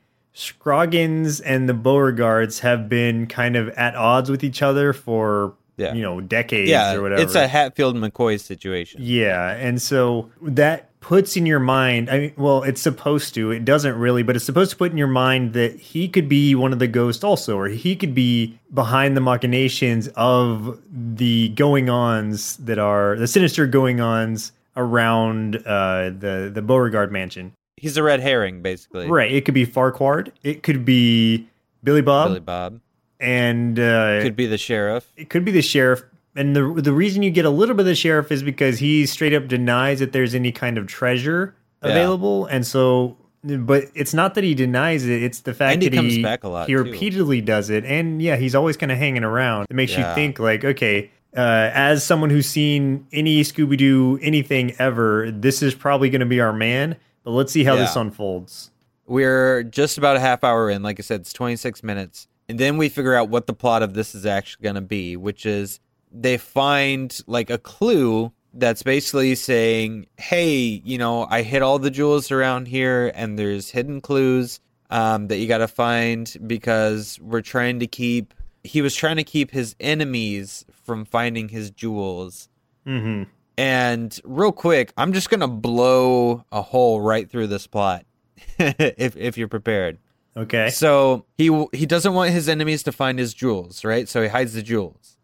[0.52, 5.94] Scroggins and the Beauregards have been kind of at odds with each other for Yeah.
[5.94, 7.22] you know decades Yeah, or whatever.
[7.22, 9.00] it's a Hatfield McCoy situation.
[9.02, 12.10] Yeah, and so that puts in your mind.
[12.10, 13.50] I mean, well, it's supposed to.
[13.50, 16.54] It doesn't really, but it's supposed to put in your mind that he could be
[16.54, 22.56] one of the ghosts also, or he could be behind the machinations of the going-ons
[22.58, 27.52] that are the sinister going-ons around uh, the the Beauregard mansion.
[27.76, 29.08] He's a red herring, basically.
[29.08, 29.30] Right.
[29.30, 30.26] It could be Farquhar.
[30.42, 31.48] It could be
[31.84, 32.80] Billy Bob, Billy Bob
[33.20, 35.10] and uh, could be the sheriff.
[35.16, 36.02] it could be the sheriff.
[36.36, 39.06] And the the reason you get a little bit of the sheriff is because he
[39.06, 41.90] straight up denies that there's any kind of treasure Yeah.
[41.90, 43.16] available, and so.
[43.44, 46.48] But it's not that he denies it; it's the fact he that he back a
[46.48, 46.82] lot, he too.
[46.82, 49.66] repeatedly does it, and yeah, he's always kind of hanging around.
[49.70, 50.08] It makes Yeah.
[50.10, 55.62] you think like, okay, uh, as someone who's seen any Scooby Doo anything ever, this
[55.62, 56.96] is probably going to be our man.
[57.22, 58.70] But let's see how this unfolds.
[59.06, 60.82] We're just about a half hour in.
[60.82, 62.26] Like I said, it's 26 minutes.
[62.48, 65.16] And then we figure out what the plot of this is actually going to be,
[65.16, 65.78] which is
[66.12, 71.90] they find like a clue that's basically saying, hey, you know, I hid all the
[71.90, 77.42] jewels around here and there's hidden clues um, that you got to find because we're
[77.42, 82.48] trying to keep, he was trying to keep his enemies from finding his jewels.
[82.86, 83.24] hmm
[83.58, 88.06] And real quick, I'm just gonna blow a hole right through this plot,
[88.58, 89.98] if if you're prepared.
[90.36, 90.70] Okay.
[90.70, 94.08] So he he doesn't want his enemies to find his jewels, right?
[94.08, 95.17] So he hides the jewels,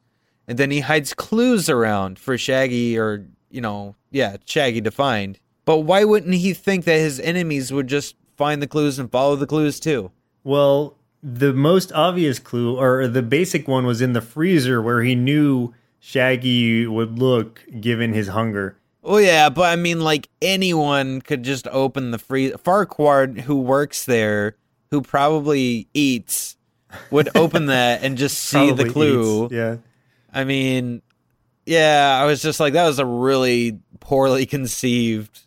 [0.47, 5.39] and then he hides clues around for Shaggy or you know, yeah, Shaggy to find.
[5.65, 9.37] But why wouldn't he think that his enemies would just find the clues and follow
[9.37, 10.11] the clues too?
[10.43, 15.15] Well, the most obvious clue, or the basic one, was in the freezer where he
[15.15, 18.77] knew Shaggy would look given his hunger.
[19.03, 22.59] Oh yeah, but I mean, like anyone could just open the freezer.
[22.59, 24.57] Farquhar, who works there,
[24.91, 26.57] who probably eats,
[27.11, 29.45] would open that and just see the clue.
[29.47, 29.77] eats, Yeah.
[30.35, 31.03] I mean,
[31.67, 35.41] yeah, I was just like, that was a really poorly conceived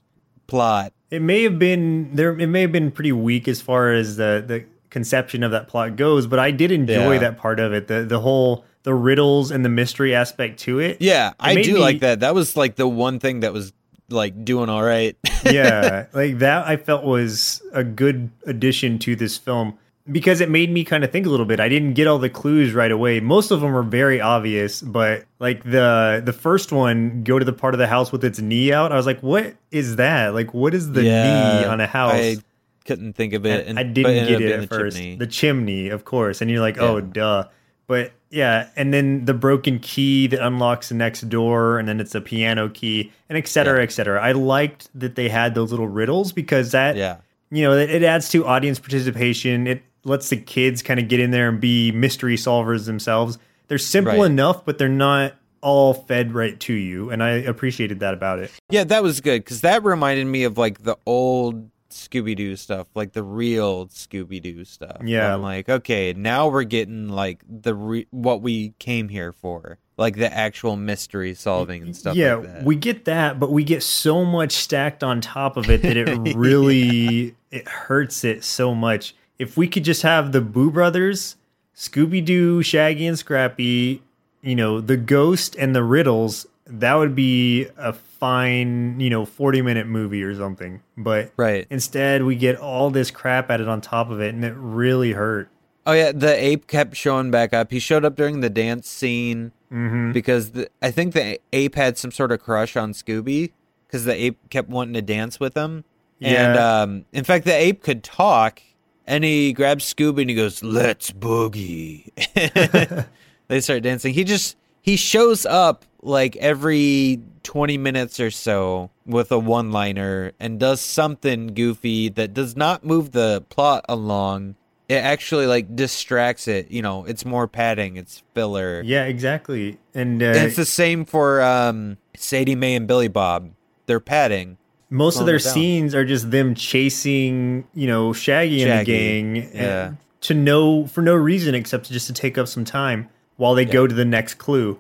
[0.47, 0.93] plot.
[1.12, 2.38] It may have been there.
[2.39, 5.95] It may have been pretty weak as far as the the conception of that plot
[5.95, 7.19] goes, but I did enjoy Yeah.
[7.19, 7.88] that part of it.
[7.88, 10.97] The the whole the riddles and the mystery aspect to it.
[11.02, 12.21] Yeah, I do me- like that.
[12.21, 13.71] That was like the one thing that was
[14.10, 15.15] like doing all right.
[15.45, 19.78] yeah, like that I felt was a good addition to this film
[20.11, 21.59] because it made me kind of think a little bit.
[21.59, 23.19] I didn't get all the clues right away.
[23.19, 27.53] Most of them were very obvious, but like the the first one, go to the
[27.53, 28.91] part of the house with its knee out.
[28.91, 30.33] I was like, "What is that?
[30.33, 32.37] Like, what is the knee on a house?" I
[32.85, 33.67] couldn't think of it.
[33.67, 34.97] And I didn't get it at the first.
[34.97, 35.15] chimney.
[35.17, 37.45] The chimney, of course, and you're like, "Oh, duh."
[37.87, 42.13] But yeah, and then the broken key that unlocks the next door, and then it's
[42.15, 43.83] a piano key, and et cetera, Yeah.
[43.83, 44.21] et cetera.
[44.21, 47.17] I liked that they had those little riddles because that yeah.
[47.49, 51.19] you know it, it adds to audience participation it lets the kids kind of get
[51.19, 54.25] in there and be mystery solvers themselves they're simple Right.
[54.31, 58.51] enough but they're not all fed right to you and i appreciated that about it
[58.69, 62.85] Yeah, that was good because that reminded me of like the old Scooby Doo stuff,
[62.93, 64.97] like the real Scooby Doo stuff.
[65.03, 65.33] Yeah.
[65.33, 70.15] I'm like, okay, now we're getting like the re- what we came here for, like
[70.15, 72.15] the actual mystery solving and stuff.
[72.15, 72.63] yeah like that.
[72.63, 76.07] we get that but we get so much stacked on top of it that it
[76.35, 81.36] really it hurts it so much if we could just have the boo brothers
[81.76, 84.02] scooby-doo shaggy and scrappy
[84.41, 89.62] you know the ghost and the riddles that would be a fine you know 40
[89.62, 91.67] minute movie or something but right.
[91.69, 95.50] instead we get all this crap added on top of it and it really hurt
[95.88, 97.71] Oh yeah, the ape kept showing back up.
[97.71, 100.12] He showed up during the dance scene mm-hmm.
[100.12, 103.54] because the, I think the ape had some sort of crush on Scooby
[103.88, 105.86] because the ape kept wanting to dance with him.
[106.19, 106.82] And Yeah.
[106.82, 108.62] um, in fact, the ape could talk,
[109.07, 112.11] and he grabs Scooby and he goes, "Let's boogie."
[113.47, 114.13] they start dancing.
[114.13, 120.59] He just he shows up like every twenty minutes or so with a one-liner and
[120.59, 124.55] does something goofy that does not move the plot along.
[124.89, 126.69] it actually like distracts it.
[126.71, 128.81] You know, it's more padding, it's filler.
[128.85, 129.77] Yeah, exactly.
[129.93, 133.51] And, uh, And it's the same for um, Sadie Mae and Billy Bob.
[133.85, 134.57] They're padding.
[134.89, 139.88] Most of their scenes are just them chasing, you know, Shaggy, and the gang yeah.
[139.88, 143.65] and to no for no reason except just to take up some time while they
[143.65, 144.80] go to the next clue.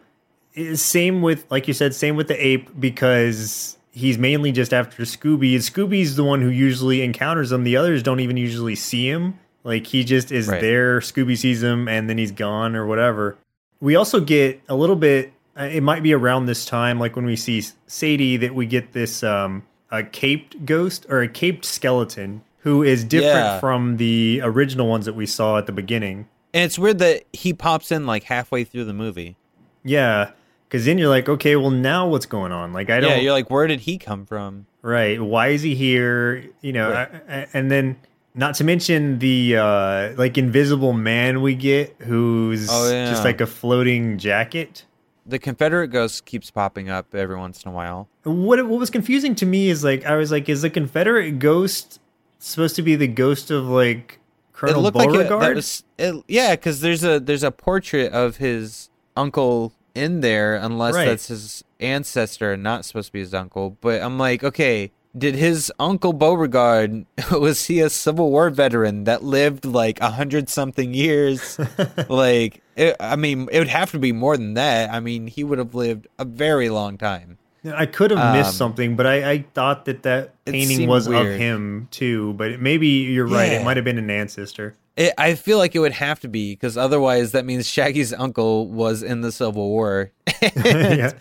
[0.55, 5.03] Eh, Same with like you said, same with the ape because he's mainly just after
[5.03, 5.53] Scooby.
[5.53, 7.63] And Scooby's the one who usually encounters him.
[7.63, 9.39] The others don't even usually see him.
[9.63, 10.61] Like he just is Right.
[10.61, 10.99] there.
[11.01, 13.37] Scooby sees him and then he's gone or whatever.
[13.81, 15.33] We also get a little bit.
[15.59, 18.93] uh, It might be around this time, like when we see Sadie, that we get
[18.93, 23.59] this um, a caped ghost or a caped skeleton who is different Yeah.
[23.59, 26.27] from the original ones that we saw at the beginning.
[26.53, 29.37] And it's weird that he pops in like halfway through the movie.
[29.83, 30.31] Yeah,
[30.67, 32.73] because then you're like, okay, well now what's going on?
[32.73, 33.11] Like I don't.
[33.11, 34.65] Yeah, you're like, where did he come from?
[34.81, 35.21] Right.
[35.21, 36.43] Why is he here?
[36.61, 37.09] You know, Right.
[37.29, 37.97] I- I- and then
[38.35, 43.09] not to mention the uh like invisible man we get who's Oh, yeah.
[43.09, 44.83] just like a floating jacket.
[45.27, 48.07] The Confederate ghost keeps popping up every once in a while.
[48.23, 51.99] What what was confusing to me is like I was like is the Confederate ghost
[52.39, 54.19] supposed to be the ghost of like
[54.53, 55.41] Colonel it looked like Beauregard?
[55.41, 60.55] that was it, yeah, because there's a there's a portrait of his uncle in there,
[60.55, 61.05] unless Right.
[61.05, 63.77] that's his ancestor and not supposed to be his uncle.
[63.81, 69.23] But I'm like, okay, did his uncle Beauregard was he a Civil War veteran that
[69.23, 71.59] lived like a hundred something years?
[72.09, 74.91] like, it, I mean, it would have to be more than that.
[74.91, 77.37] I mean, he would have lived a very long time.
[77.65, 81.25] I could have missed Um, something, but I, I thought that that painting was of
[81.25, 82.33] him too.
[82.33, 84.75] But maybe you're right; it might have been an ancestor.
[84.95, 88.67] It, I feel like it would have to be because otherwise that means Shaggy's uncle
[88.67, 90.11] was in the Civil War.
[90.55, 91.11] yeah.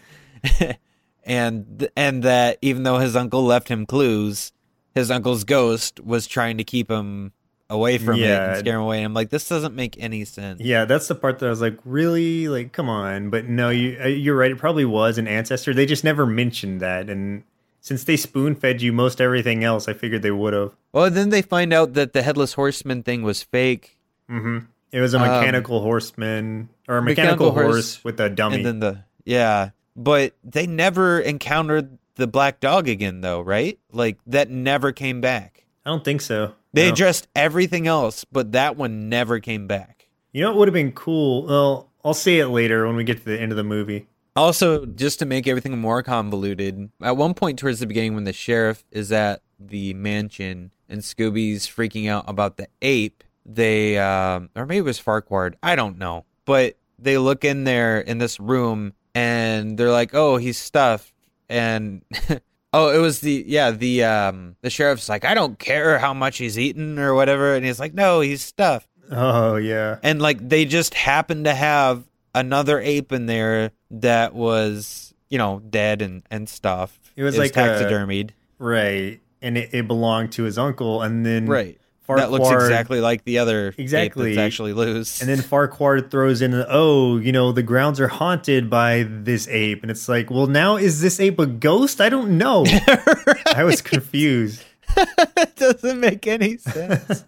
[1.27, 4.53] And and that even though his uncle left him clues,
[4.95, 7.33] his uncle's ghost was trying to keep him
[7.69, 8.99] away from it and scare him away.
[8.99, 10.61] And I'm like, this doesn't make any sense.
[10.61, 13.29] Yeah, that's the part that I was like, really, like, come on.
[13.29, 14.53] But no, you uh, you're right.
[14.53, 15.75] It probably was an ancestor.
[15.75, 17.43] They just never mentioned that, and
[17.81, 20.73] since they spoon fed you most everything else, I figured they would have.
[20.93, 23.99] Well, then they find out that the headless horseman thing was fake,
[24.31, 24.67] Mm-hmm.
[24.93, 28.57] It was a Um, mechanical horseman or a mechanical mechanical, horse, horse, with a dummy.
[28.57, 33.79] and then the yeah, but they never encountered the black dog again, though, right?
[33.93, 35.65] Like that never came back.
[35.85, 36.53] I don't think so.
[36.73, 36.93] They No.
[36.93, 40.09] addressed everything else, but that one never came back.
[40.33, 41.47] you know, what would have been cool.
[41.47, 44.07] Well, I'll say it later when we get to the end of the movie.
[44.37, 48.35] Also, just to make everything more convoluted, at one point towards the beginning, when the
[48.35, 54.67] sheriff is at the mansion and Scooby's freaking out about the ape, they, um, or
[54.67, 58.93] maybe it was Farquard, I don't know, but they look in there in this room
[59.17, 61.13] and they're like, oh, he's stuffed.
[61.49, 62.03] And,
[62.73, 66.37] oh, it was the, yeah, the, um, the sheriff's like, I don't care how much
[66.37, 67.55] he's eaten or whatever.
[67.55, 68.89] And he's like, no, he's stuffed.
[69.11, 72.03] Oh yeah, And like they just happened to have
[72.35, 76.99] another ape in there that was, you know, dead and, and stuff.
[77.15, 78.31] It was like a- taxidermied.
[78.59, 79.21] right.
[79.43, 81.79] And it, it belonged to his uncle, and then right.
[82.09, 84.35] That looks exactly like the other Exactly.
[84.35, 85.21] that's actually loose.
[85.21, 89.83] And then Farquard throws in, oh, you know, the grounds are haunted by this ape.
[89.83, 92.01] And it's like, well, now is this ape a ghost?
[92.01, 92.65] I don't know.
[93.55, 94.63] I was confused.
[94.97, 97.25] it doesn't make any sense.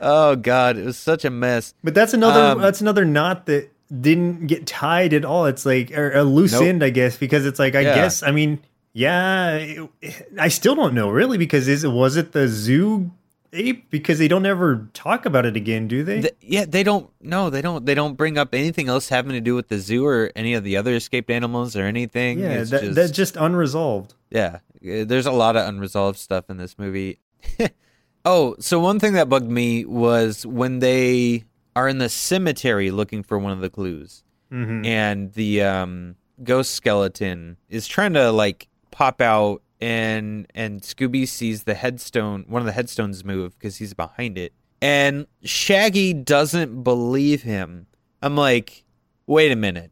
[0.00, 1.74] oh god, it was such a mess.
[1.84, 5.44] But that's another Um, that's another knot that didn't get tied at all.
[5.46, 6.62] It's like or a loose Nope.
[6.64, 7.94] end, I guess, because it's like I Yeah.
[7.94, 8.60] guess I mean,
[8.94, 9.90] yeah, it-
[10.38, 13.10] I still don't know really because is it was it the zoo
[13.52, 16.22] ape because they don't ever talk about it again, do they?
[16.22, 17.10] Th- yeah, they don't.
[17.20, 17.84] No, they don't.
[17.86, 20.64] They don't bring up anything else having to do with the zoo or any of
[20.64, 22.38] the other escaped animals or anything.
[22.38, 24.14] yeah, It's that, just- that's just unresolved.
[24.30, 27.18] Yeah, uh, there's a lot of unresolved stuff in this movie.
[28.24, 31.44] oh, so one thing that bugged me was when they
[31.76, 36.72] are in the cemetery looking for one of the clues, hmm and the um, ghost
[36.72, 42.66] skeleton is trying to like pop out, and and Scooby sees the headstone, one of
[42.66, 47.86] the headstones move because he's behind it, and Shaggy doesn't believe him.
[48.22, 48.84] I'm like,
[49.26, 49.90] wait a minute.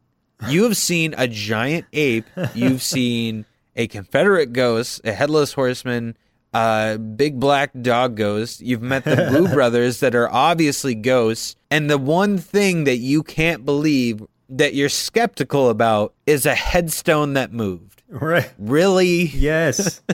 [0.48, 2.26] You have seen a giant ape.
[2.54, 6.16] You've seen a Confederate ghost, a headless horseman,
[6.54, 8.60] a big black dog ghost.
[8.60, 11.56] You've met the Boo Brothers that are obviously ghosts.
[11.70, 17.34] And the one thing that you can't believe that you're skeptical about is a headstone
[17.34, 17.99] that moved.
[18.20, 18.50] Right.
[18.58, 19.22] Really?
[19.26, 20.00] Yes.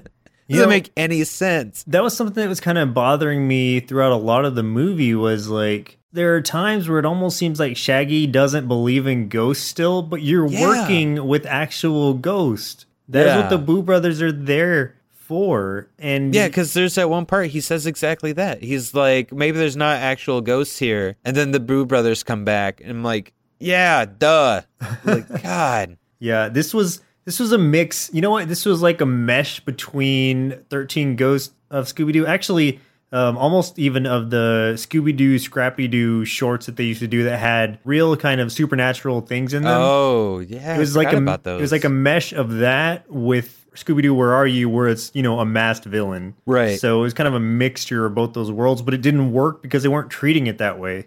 [0.49, 1.83] You Doesn't know, make any sense.
[1.89, 5.13] that was something that was kind of bothering me throughout a lot of the movie
[5.13, 9.67] was like there are times where it almost seems like Shaggy doesn't believe in ghosts
[9.67, 10.61] still, but you're Yeah.
[10.61, 12.87] working with actual ghosts.
[13.09, 13.41] That's Yeah.
[13.41, 15.89] what the Boo Brothers are there for.
[15.99, 18.63] and Yeah, because there's that one part he says exactly that.
[18.63, 22.81] He's like, maybe there's not actual ghosts here, and then the Boo brothers come back,
[22.81, 24.61] and I'm like, yeah, duh.
[25.05, 28.09] like, God, Yeah, this was this was a mix.
[28.15, 28.49] You know what?
[28.49, 32.25] This was like a mesh between Thirteen Ghosts of Scooby Doo.
[32.25, 32.81] Actually,
[33.13, 37.25] um, almost even of the Scooby Doo, Scrappy Doo shorts that they used to do
[37.25, 39.77] that had real kind of supernatural things in them.
[39.77, 41.59] oh yeah, it was like a about those.
[41.59, 44.15] it was like a mesh of that with Scooby Doo.
[44.15, 44.69] Where are you?
[44.69, 46.35] Where it's you know a masked villain.
[46.47, 46.79] Right.
[46.81, 49.63] So it was kind of a mixture of both those worlds, but it didn't work
[49.63, 51.07] because they weren't treating it that way.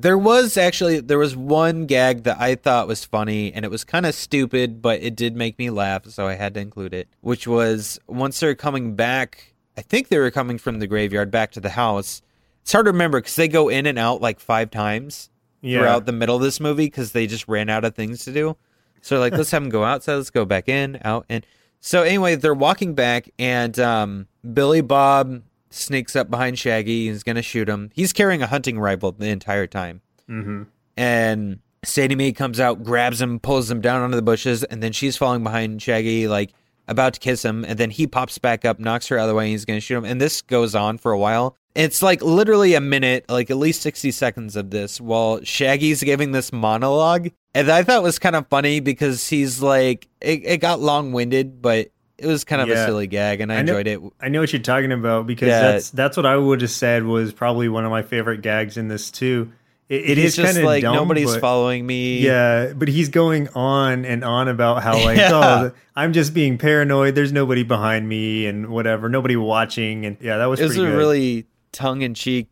[0.00, 3.84] There was actually there was one gag that I thought was funny and it was
[3.84, 7.08] kind of stupid, but it did make me laugh, so I had to include it.
[7.20, 11.50] Which was once they're coming back, I think they were coming from the graveyard back
[11.52, 12.22] to the house.
[12.62, 15.30] It's hard to remember because they go in and out like five times
[15.62, 15.78] Yeah.
[15.80, 18.56] throughout the middle of this movie because they just ran out of things to do.
[19.02, 20.16] So like, let's have them go outside.
[20.16, 21.44] Let's go back in, out, and
[21.80, 27.08] So anyway, they're walking back, and um, Billy Bob sneaks up behind Shaggy.
[27.08, 27.90] and is gonna shoot him.
[27.94, 30.00] He's carrying a hunting rifle the entire time.
[30.26, 30.62] hmm
[30.96, 34.92] And Sadie Mae comes out, grabs him, pulls him down onto the bushes, and then
[34.92, 36.52] she's falling behind Shaggy, like
[36.88, 37.64] about to kiss him.
[37.64, 39.78] And then he pops back up, knocks her out of the way, and he's going
[39.78, 40.04] to shoot him.
[40.04, 41.56] And this goes on for a while.
[41.74, 46.32] It's like literally a minute, like at least 60 seconds of this while Shaggy's giving
[46.32, 47.28] this monologue.
[47.54, 51.12] And I thought it was kind of funny because he's like, it, it got long
[51.12, 51.90] winded, but
[52.20, 52.82] it was kind of Yeah.
[52.82, 54.00] a silly gag, and I, I know- enjoyed it.
[54.20, 55.60] I know what you're talking about because Yeah.
[55.72, 58.88] that's that's what I would have said was probably one of my favorite gags in
[58.88, 59.50] this too.
[59.88, 62.20] It, it He's is just kind of like, dumb, nobody's but- following me.
[62.20, 65.62] Yeah, but he's going on and on about how like, oh, Yeah.
[65.64, 67.16] oh, I'm just being paranoid.
[67.16, 70.80] There's nobody behind me and whatever, nobody watching, and yeah, that was it was a
[70.80, 70.96] good.
[70.96, 72.46] really tongue in cheek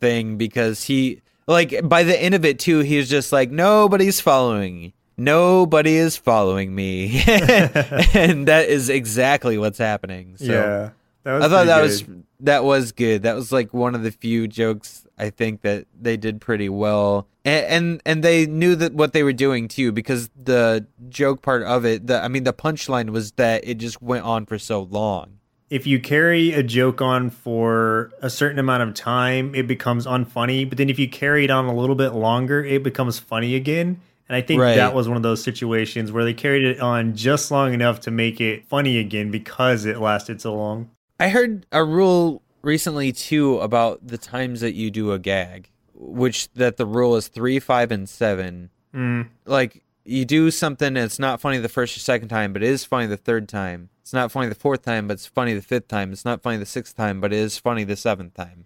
[0.00, 4.20] thing because he like by the end of it too he was just like nobody's
[4.20, 10.90] following nobody is following me and that is exactly what's happening so yeah.
[11.24, 11.82] I thought that good.
[11.82, 12.04] was
[12.40, 16.16] that was good that was like one of the few jokes i think that they
[16.16, 20.30] did pretty well and and, and they knew that what they were doing too because
[20.36, 24.24] the joke part of it the i mean the punchline was that it just went
[24.24, 25.38] on for so long
[25.72, 30.68] if you carry a joke on for a certain amount of time, it becomes unfunny.
[30.68, 34.02] But then if you carry it on a little bit longer, it becomes funny again.
[34.32, 34.76] And I think Right.
[34.76, 38.10] that was one of those situations where they carried it on just long enough to
[38.10, 40.88] make it funny again because it lasted so long.
[41.20, 46.50] I heard a rule recently too about the times that you do a gag, which
[46.54, 48.70] that the rule is three, five, and seven.
[48.96, 49.26] Mm.
[49.44, 52.70] Like you do something and it's not funny the first or second time, but it
[52.70, 53.90] is funny the third time.
[54.00, 56.10] It's not funny the fourth time, but it's funny the fifth time.
[56.10, 58.64] It's not funny the sixth time, but it is funny the seventh time.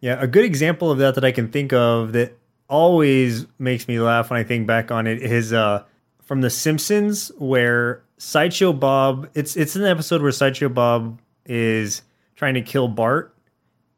[0.00, 2.37] Yeah, a good example of that that I can think of that
[2.68, 5.84] always makes me laugh when I think back on it is uh
[6.22, 12.02] from The Simpsons where Sideshow Bob it's it's an episode where Sideshow Bob is
[12.36, 13.34] trying to kill Bart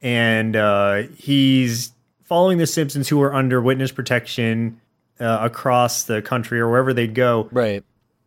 [0.01, 1.93] and uh he's
[2.23, 4.81] following the Simpsons who are under witness protection
[5.19, 7.83] uh, across the country or wherever they go Right.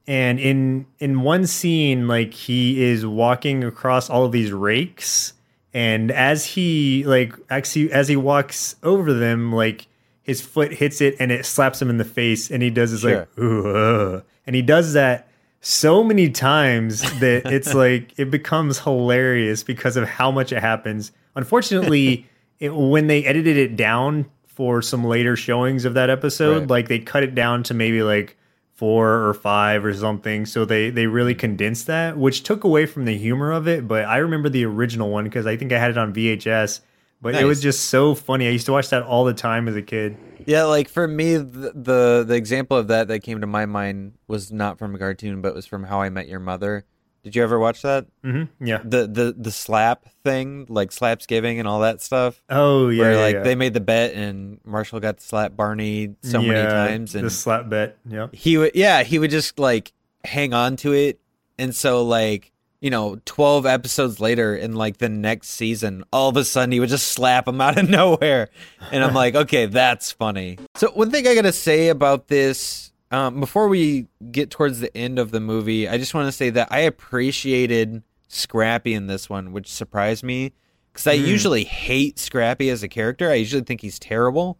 [0.06, 5.34] and in in one scene like he is walking across all of these rakes
[5.74, 9.88] and as he like actually as he walks over them like
[10.24, 13.04] his foot hits it and it slaps him in the face and he does this
[13.04, 13.68] like ooh
[14.16, 15.28] uh," and he does that
[15.62, 21.12] so many times that it's like it becomes hilarious because of how much it happens
[21.36, 22.28] unfortunately
[22.60, 26.70] it, when they edited it down for some later showings of that episode Right.
[26.70, 28.38] like they cut it down to maybe like
[28.74, 30.46] four or five or something.
[30.46, 33.88] So they they really condensed that, which took away from the humor of it.
[33.88, 36.82] But I remember the original one because I think I had it on VHS.
[37.24, 38.48] But it was just so funny.
[38.48, 40.18] I used to watch that all the time as a kid.
[40.46, 44.14] Yeah, like for me, the, the the example of that that came to my mind
[44.28, 46.86] was not from a cartoon, but was from How I Met Your Mother.
[47.24, 48.08] Did you ever watch that?
[48.22, 48.82] hmm Yeah.
[48.84, 52.44] The the the slap thing, like slaps giving and all that stuff.
[52.50, 53.02] Oh yeah.
[53.02, 53.44] where yeah, like yeah.
[53.44, 57.30] they made the bet and Marshall got to slap Barney so many times and the
[57.30, 57.98] slap bet.
[58.06, 58.28] Yeah.
[58.34, 59.94] he would yeah, he would just like
[60.26, 61.22] hang on to it
[61.58, 62.52] and so like
[62.84, 66.82] you know, 12 episodes later in like the next season, all of a sudden he
[66.82, 68.50] would just slap him out of nowhere.
[68.92, 70.58] And I'm like, okay, that's funny.
[70.76, 74.96] So, one thing I got to say about this, um, before we get towards the
[74.98, 79.30] end of the movie, I just want to say that I appreciated Scrappy in this
[79.30, 80.52] one, which surprised me
[80.92, 83.32] because I usually hate Scrappy as a character.
[83.32, 84.60] I usually think he's terrible.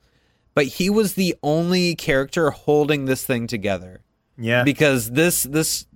[0.56, 4.02] But he was the only character holding this thing together
[4.38, 4.64] Yeah.
[4.64, 5.88] because this this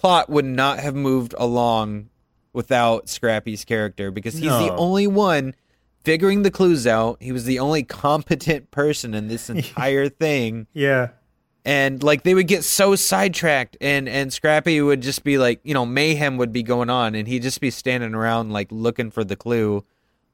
[0.00, 2.08] plot would not have moved along
[2.52, 5.54] without Scrappy's character because he's the only one
[6.04, 7.18] figuring the clues out.
[7.22, 10.66] He was the only competent person in this entire thing.
[10.72, 11.08] yeah.
[11.64, 15.74] and like they would get so sidetracked and and scrappy would just be like you
[15.74, 19.22] know mayhem would be going on and he'd just be standing around like looking for
[19.24, 19.84] the clue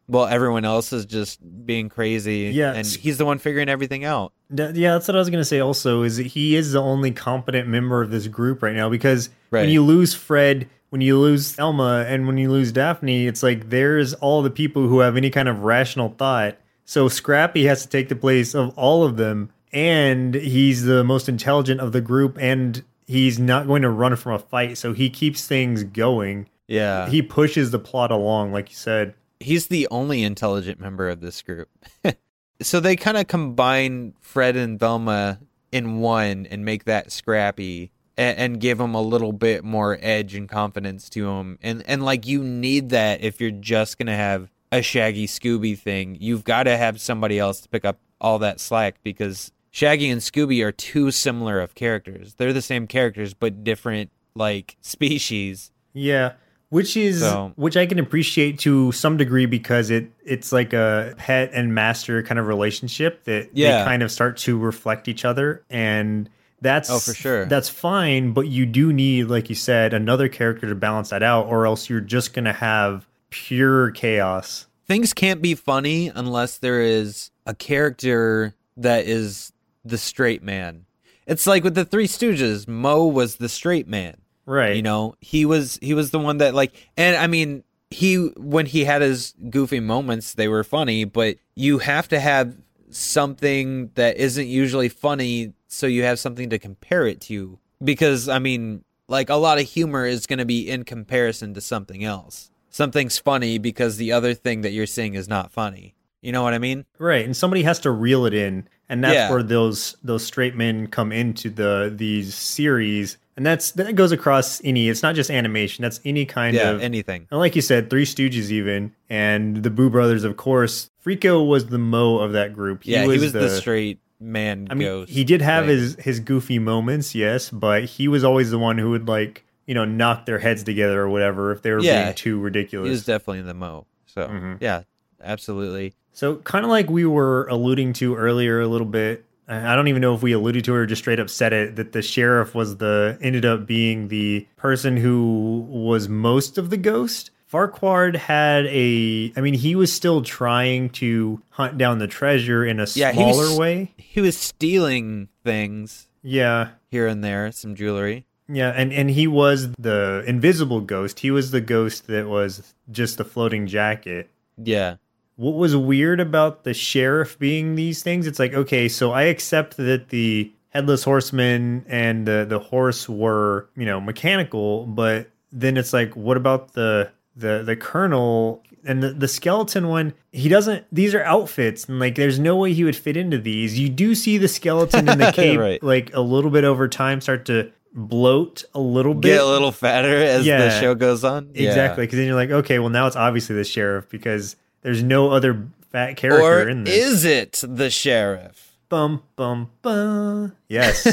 [0.07, 4.33] while everyone else is just being crazy Yeah, and he's the one figuring everything out
[4.51, 5.61] yeah, that's what I was gonna say.
[5.61, 9.29] Also, is that he is the only competent member of this group right now because
[9.51, 9.63] Right.
[9.63, 13.71] when you lose Fred, when you lose Velma, and when you lose Daphne, it's like
[13.71, 16.57] there's all the people who have any kind of rational thought.
[16.85, 21.29] So Scrappy has to take the place of all of them, and he's the most
[21.29, 24.79] intelligent of the group, and he's not going to run from a fight.
[24.79, 26.47] So he keeps things going.
[26.69, 29.15] yeah He pushes the plot along, like you said.
[29.41, 31.69] He's the only intelligent member of this group.
[32.63, 35.41] so they kind of combine Fred and Velma
[35.73, 40.35] in one and make that scrappy and, and give him a little bit more edge
[40.35, 41.59] and confidence to him.
[41.63, 46.17] And and like you need that if you're just gonna have a Shaggy Scooby thing.
[46.21, 50.21] You've got to have somebody else to pick up all that slack because Shaggy and
[50.21, 52.35] Scooby are too similar of characters.
[52.35, 55.71] They're the same characters but different like species.
[55.93, 56.33] Yeah,
[56.71, 61.15] which is So- which I can appreciate to some degree because it it's like a
[61.17, 63.79] pet and master kind of relationship that Yeah.
[63.81, 66.29] they kind of start to reflect each other and
[66.63, 67.45] that's Oh, for sure.
[67.45, 71.47] That's fine, but you do need like you said another character to balance that out
[71.47, 74.67] or else you're just going to have pure chaos.
[74.89, 79.53] things can't be funny unless there is a character that is
[79.85, 80.85] the straight man.
[81.27, 84.17] It's like with the Three Stooges, Moe was the straight man.
[84.47, 84.77] Right.
[84.77, 88.67] You know, he was he was the one that like and I mean, he when
[88.67, 92.57] he had his goofy moments, they were funny, but you have to have
[92.91, 98.39] something that isn't usually funny so you have something to compare it to because I
[98.39, 102.51] mean, like a lot of humor is going to be in comparison to something else.
[102.71, 105.95] Something's funny because the other thing that you're seeing is not funny.
[106.23, 106.85] You know what I mean?
[106.99, 109.31] Right, and somebody has to reel it in, and that's Yeah.
[109.31, 114.61] where those those straight men come into the these series, and that's that goes across
[114.65, 114.89] any.
[114.89, 116.83] It's not just animation; that's any kind yeah, of.
[116.83, 117.27] anything.
[117.31, 120.91] and like you said, Three Stooges, even, and the Boo Brothers, of course.
[121.05, 122.81] Freako was the Moe of that group.
[122.85, 125.13] yeah, he was the, straight man I mean, ghost.
[125.13, 125.71] he did have right?
[125.71, 129.75] his his goofy moments, yes, but he was always the one who would like you
[129.75, 132.87] know knock their heads together or whatever if they were Yeah, being too ridiculous.
[132.87, 133.87] He was definitely the Moe.
[134.07, 134.57] So Mhm.
[134.61, 134.83] yeah,
[135.23, 135.95] absolutely.
[136.13, 139.26] So, kind of like we were alluding to earlier a little bit.
[139.49, 141.77] I don't even know if we alluded to it or just straight up said it
[141.77, 146.77] that the sheriff was the ended up being the person who was most of the
[146.77, 147.31] ghost.
[147.47, 152.81] Farquard had a, I mean, he was still trying to hunt down the treasure in
[152.81, 153.93] a Yeah, he smaller was- way.
[153.97, 158.27] He was stealing things Yeah, here and there, some jewelry.
[158.49, 161.21] yeah, and and he was the invisible ghost.
[161.21, 164.29] He was the ghost that was just the floating jacket.
[164.57, 164.97] Yeah.
[165.37, 168.27] What was weird about the sheriff being these things?
[168.27, 173.69] It's like okay so i accept that the headless horseman and the the horse were
[173.77, 179.09] you know mechanical but then it's like what about the the the colonel and the,
[179.13, 180.15] the skeleton one?
[180.33, 183.79] He doesn't these are outfits and like there's no way he would fit into these.
[183.79, 185.83] You do see the skeleton in the cape Right.
[185.83, 189.31] like a little bit over time start to bloat a little bit.
[189.31, 191.51] Get a little fatter as the show goes on.
[191.55, 194.57] Exactly, because then you're like, okay, well now it's obviously the sheriff because
[194.87, 196.95] there's no other fat character Or in this.
[196.97, 198.63] is it the sheriff?
[198.89, 200.55] bum bum bum?
[200.69, 201.05] Yes.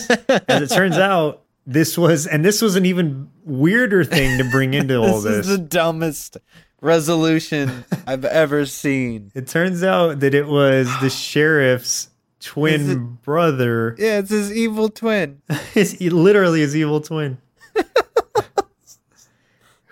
[0.47, 4.73] As it turns out, this was, and this was an even weirder thing to bring
[4.79, 5.47] into all this this.
[5.47, 6.37] is the dumbest
[6.81, 9.31] resolution I've ever seen.
[9.33, 12.09] It turns out that it was the sheriff's
[12.39, 13.95] twin it- brother.
[13.97, 15.41] Yeah, it's his evil twin.
[15.73, 17.39] His he literally his evil twin.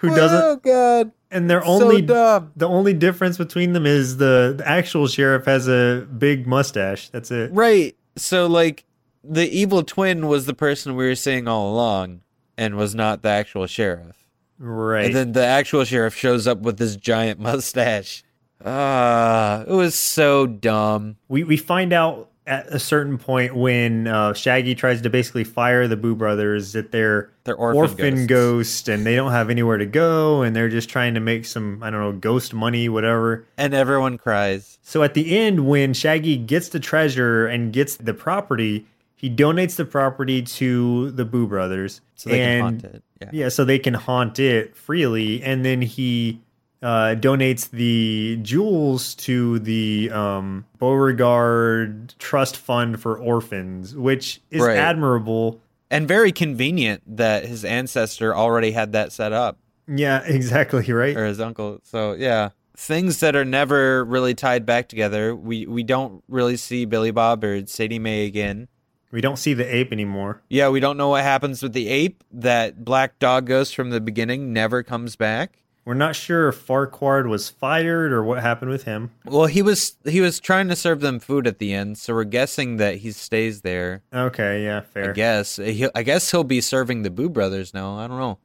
[0.02, 0.42] Who doesn't?
[0.42, 1.12] Oh god.
[1.30, 2.52] And they're so only dumb.
[2.56, 7.10] the only difference between them is the, the actual sheriff has a big mustache.
[7.10, 7.52] That's it.
[7.54, 7.96] Right.
[8.18, 8.84] So like
[9.24, 12.22] the evil twin was the person we were seeing all along
[12.58, 14.18] and was not the actual sheriff.
[14.58, 15.06] Right.
[15.06, 18.24] And then the actual sheriff shows up with this giant mustache.
[18.66, 21.18] Ah, it was so dumb.
[21.28, 25.88] we we find out at a certain point when uh, Shaggy tries to basically fire
[25.88, 28.28] the Boo Brothers that they're They're orphan, ghosts.
[28.28, 31.82] ghost and they don't have anywhere to go and they're just trying to make some
[31.84, 33.46] I don't know ghost money whatever.
[33.58, 34.80] And everyone cries.
[34.82, 39.76] So at the end when Shaggy gets the treasure and gets the property, he donates
[39.76, 43.04] the property to the Boo Brothers So they and can haunt it.
[43.22, 43.30] Yeah.
[43.32, 46.42] yeah, so they can haunt it freely, and then he
[46.82, 54.78] uh, donates the jewels to the um, Beauregard Trust Fund for Orphans, which is Right.
[54.78, 55.60] admirable.
[55.90, 59.58] And very convenient that his ancestor already had that set up,
[59.88, 61.16] Yeah, exactly right.
[61.16, 61.80] or his uncle.
[61.84, 65.36] So yeah, things that are never really tied back together.
[65.36, 68.68] We we don't really see Billy Bob or Sadie Mae again.
[69.12, 70.42] We don't see the ape anymore.
[70.50, 72.24] Yeah, we don't know what happens with the ape.
[72.32, 75.58] That black dog ghost from the beginning never comes back.
[75.84, 79.10] We're not sure if Farquard was fired or what happened with him.
[79.26, 82.24] Well, he was he was trying to serve them food at the end, so we're
[82.24, 84.04] guessing that he stays there.
[84.14, 85.10] Okay, yeah, fair.
[85.10, 87.98] I guess he, I guess he'll be serving the Boo Brothers now.
[87.98, 88.38] I don't know.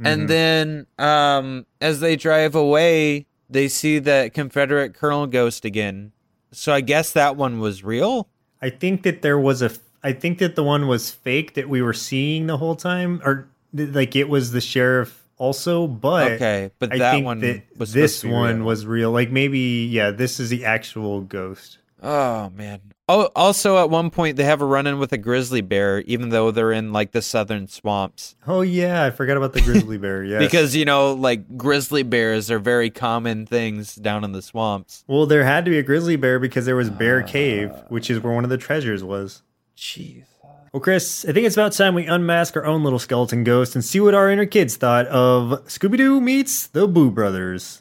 [0.00, 0.06] Mhm.
[0.06, 6.10] And then, um, as they drive away, they see that Confederate Colonel Ghost again.
[6.50, 8.28] So I guess that one was real.
[8.60, 9.70] I think that there was a.
[10.02, 13.46] I think that the one was fake that we were seeing the whole time, or
[13.72, 15.88] like it was the sheriff also.
[15.88, 18.66] But okay, but I that think one that was this one real.
[18.66, 19.10] was real.
[19.10, 21.78] Like maybe, yeah, this is the actual ghost.
[22.02, 22.80] Oh man.
[23.08, 26.52] Oh, also at one point they have a run-in with a grizzly bear, even though
[26.52, 28.36] they're in like the southern swamps.
[28.46, 30.22] Oh yeah, I forgot about the grizzly bear.
[30.30, 35.04] Yeah, Because you know, like grizzly bears are very common things down in the swamps.
[35.08, 36.92] well, there had to be a grizzly bear because there was Ah.
[36.92, 39.42] Bear Cave, which is where one of the treasures was.
[39.76, 40.24] Jeez.
[40.72, 43.84] Well, Chris, I think it's about time we unmask our own little skeleton ghost and
[43.84, 47.76] see what our inner kids thought of Scooby Doo meets the Boo Brothers.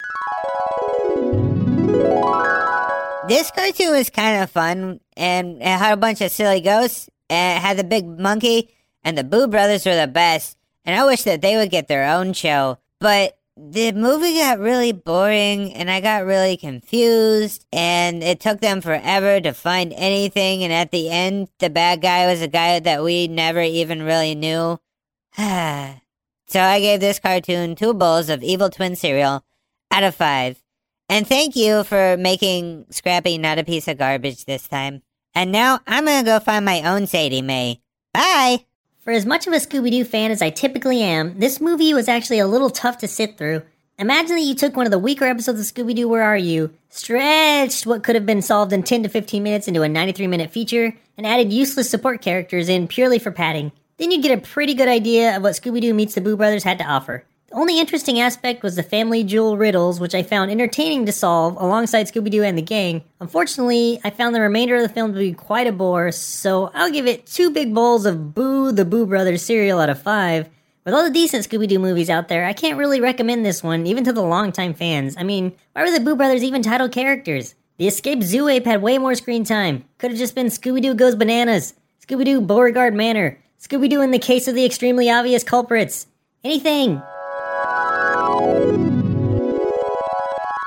[3.28, 7.60] This cartoon was kind of fun, and it had a bunch of silly ghosts, and
[7.60, 8.74] it had the big monkey,
[9.04, 10.58] and the Boo Brothers were the best.
[10.84, 12.80] And I wish that they would get their own show.
[13.00, 18.80] But the movie got really boring, and I got really confused, and it took them
[18.80, 20.64] forever to find anything.
[20.64, 24.34] And at the end, the bad guy was a guy that we never even really
[24.34, 24.80] knew.
[25.38, 29.44] so I gave this cartoon two bowls of Evil Twin cereal
[29.92, 30.64] out of five.
[31.10, 35.02] And thank you for making Scrappy not a piece of garbage this time.
[35.34, 37.82] And now I'm gonna go find my own Sadie Mae.
[38.14, 38.69] Bye!
[39.02, 42.10] For as much of a Scooby Doo fan as I typically am, this movie was
[42.10, 43.62] actually a little tough to sit through.
[43.98, 46.74] Imagine that you took one of the weaker episodes of Scooby Doo Where Are You,
[46.90, 50.52] stretched what could have been solved in 10 to 15 minutes into a 93 minute
[50.52, 53.72] feature, and added useless support characters in purely for padding.
[53.96, 56.64] Then you'd get a pretty good idea of what Scooby Doo meets the Boo Brothers
[56.64, 57.24] had to offer.
[57.52, 62.06] Only interesting aspect was the family jewel riddles, which I found entertaining to solve alongside
[62.06, 63.04] Scooby Doo and the gang.
[63.20, 66.92] Unfortunately, I found the remainder of the film to be quite a bore, so I'll
[66.92, 70.48] give it two big bowls of Boo the Boo Brothers cereal out of five.
[70.86, 73.88] With all the decent Scooby Doo movies out there, I can't really recommend this one,
[73.88, 75.16] even to the longtime fans.
[75.18, 77.56] I mean, why were the Boo Brothers even title characters?
[77.78, 79.86] The escaped zoo ape had way more screen time.
[79.98, 81.74] Could have just been Scooby Doo Goes Bananas,
[82.06, 86.06] Scooby Doo Beauregard Manor, Scooby Doo in the case of the extremely obvious culprits.
[86.44, 87.02] Anything.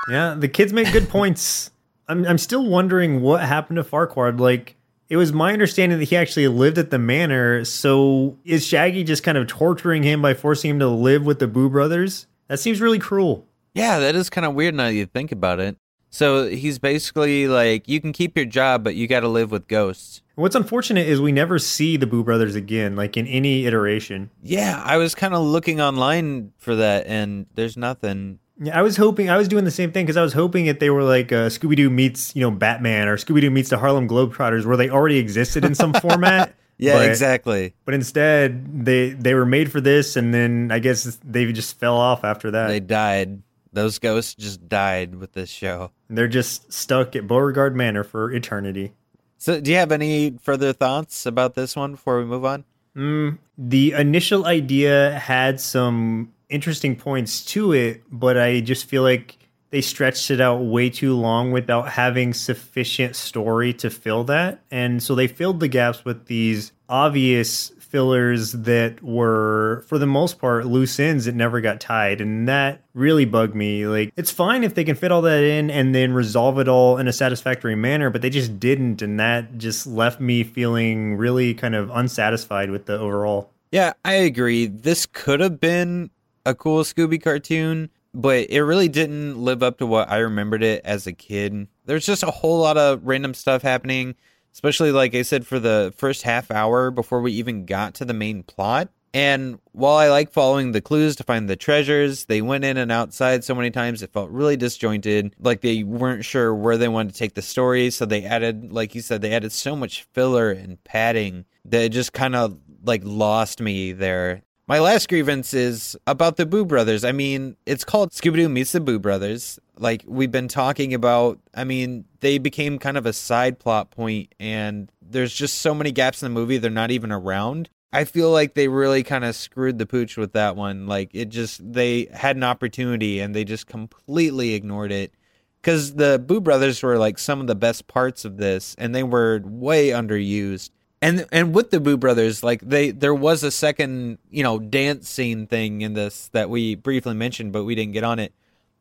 [0.09, 1.71] Yeah, the kids make good points.
[2.07, 4.39] I'm I'm still wondering what happened to Farquard.
[4.39, 4.75] Like,
[5.09, 7.63] it was my understanding that he actually lived at the manor.
[7.65, 11.47] So is Shaggy just kind of torturing him by forcing him to live with the
[11.47, 12.27] Boo Brothers?
[12.47, 13.47] That seems really cruel.
[13.73, 15.77] Yeah, that is kind of weird now you think about it.
[16.13, 19.67] So he's basically like, you can keep your job, but you got to live with
[19.67, 20.21] ghosts.
[20.35, 24.29] What's unfortunate is we never see the Boo Brothers again, like in any iteration.
[24.43, 28.37] Yeah, I was kind of looking online for that, and there's nothing.
[28.61, 30.79] Yeah, I was hoping I was doing the same thing because I was hoping that
[30.79, 33.79] they were like uh, Scooby Doo meets you know Batman or Scooby Doo meets the
[33.79, 36.53] Harlem Globetrotters, where they already existed in some format.
[36.77, 37.73] Yeah, But- exactly.
[37.85, 41.97] But instead, they they were made for this, and then I guess they just fell
[41.97, 42.67] off after that.
[42.67, 43.41] They died.
[43.73, 45.91] Those ghosts just died with this show.
[46.09, 48.93] They're just stuck at Beauregard Manor for eternity.
[49.37, 52.63] So, do you have any further thoughts about this one before we move on?
[52.95, 59.37] Mm, the initial idea had some interesting points to it, but I just feel like
[59.71, 64.61] they stretched it out way too long without having sufficient story to fill that.
[64.69, 70.39] And so they filled the gaps with these obvious fillers that were, for the most
[70.39, 72.21] part, loose ends that never got tied.
[72.21, 73.85] And that really bugged me.
[73.85, 76.97] Like, it's fine if they can fit all that in and then resolve it all
[76.97, 79.03] in a satisfactory manner, but they just didn't.
[79.03, 83.51] And that just left me feeling really kind of unsatisfied with the overall.
[83.71, 84.65] Yeah, I agree.
[84.65, 86.09] This could have been
[86.47, 90.81] a cool Scooby cartoon, but it really didn't live up to what I remembered it
[90.83, 91.67] as a kid.
[91.85, 94.15] There's just a whole lot of random stuff happening,
[94.53, 98.13] especially like I said for the first half hour before we even got to the
[98.13, 98.89] main plot.
[99.15, 102.91] And while I like following the clues to find the treasures, they went in and
[102.91, 105.35] outside so many times it felt really disjointed.
[105.39, 108.95] Like they weren't sure where they wanted to take the story, so they added, like
[108.95, 113.01] you said, they added so much filler and padding that it just kind of like
[113.03, 114.41] lost me there.
[114.65, 117.03] My last grievance is about the Boo Brothers.
[117.03, 119.59] I mean, it's called Scooby Doo Meets the Boo Brothers.
[119.77, 124.33] Like we've been talking about, I mean, they became kind of a side plot point,
[124.39, 127.69] and there's just so many gaps in the movie, they're not even around.
[127.91, 130.87] I feel like they really kind of screwed the pooch with that one.
[130.87, 135.13] Like it just, they had an opportunity and they just completely ignored it.
[135.61, 139.03] Because the Boo Brothers were like some of the best parts of this, and they
[139.03, 140.71] were way underused.
[141.03, 145.09] And and with the Boo Brothers, like they there was a second, you know, dance
[145.09, 148.33] scene thing in this that we briefly mentioned, but we didn't get on it.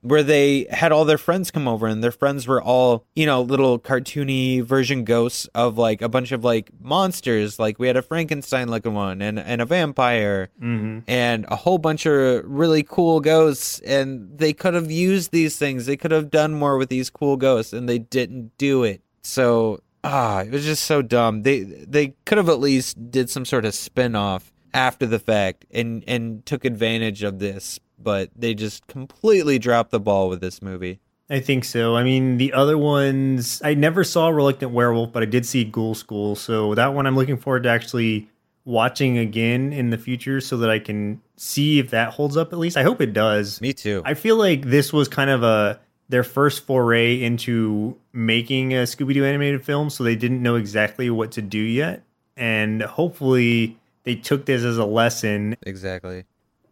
[0.02, 3.42] Where they had all their friends come over and their friends were all, you know,
[3.42, 7.58] little cartoony version ghosts of like a bunch of like monsters.
[7.58, 11.00] Like we had a Frankenstein looking one and, and a vampire mm-hmm.
[11.08, 13.78] and a whole bunch of really cool ghosts.
[13.80, 15.86] And they could have used these things.
[15.86, 19.02] They could have done more with these cool ghosts and they didn't do it.
[19.22, 21.42] So ah, it was just so dumb.
[21.42, 26.04] They they could have at least did some sort of spin-off after the fact and
[26.06, 31.00] and took advantage of this, but they just completely dropped the ball with this movie.
[31.30, 31.96] I think so.
[31.96, 35.94] I mean, the other ones, I never saw Reluctant Werewolf, but I did see Ghoul
[35.94, 36.36] School.
[36.36, 38.28] So that one I'm looking forward to actually
[38.64, 42.58] watching again in the future so that I can see if that holds up at
[42.58, 42.76] least.
[42.76, 43.60] I hope it does.
[43.60, 44.02] Me too.
[44.04, 45.80] I feel like this was kind of a
[46.12, 51.08] their first foray into making a Scooby Doo animated film, so they didn't know exactly
[51.08, 52.02] what to do yet.
[52.36, 55.56] And hopefully they took this as a lesson.
[55.62, 56.24] exactly.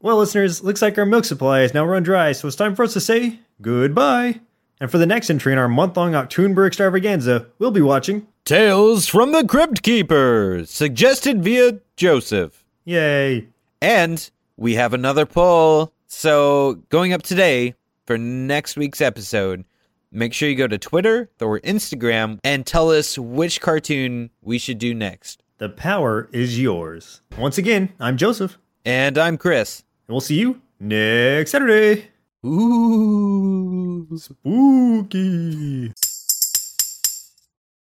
[0.03, 2.83] Well, listeners, looks like our milk supply is now run dry, so it's time for
[2.85, 4.41] us to say goodbye.
[4.79, 9.07] And for the next entry in our month long October extravaganza, we'll be watching Tales
[9.07, 12.63] from the Crypt Keepers, suggested via Joseph.
[12.85, 13.49] Yay!
[13.81, 15.95] And we have another poll.
[16.07, 17.75] So going up today
[18.11, 19.65] for next week's episode,
[20.11, 24.79] make sure you go to Twitter or Instagram and tell us which cartoon we should
[24.79, 25.45] do next.
[25.59, 27.21] The power is yours.
[27.39, 29.85] Once again, I'm Joseph, And I'm Chris.
[30.09, 32.09] and we'll see you next Saturday.
[32.45, 34.09] Ooh.
[34.17, 35.93] Spooky.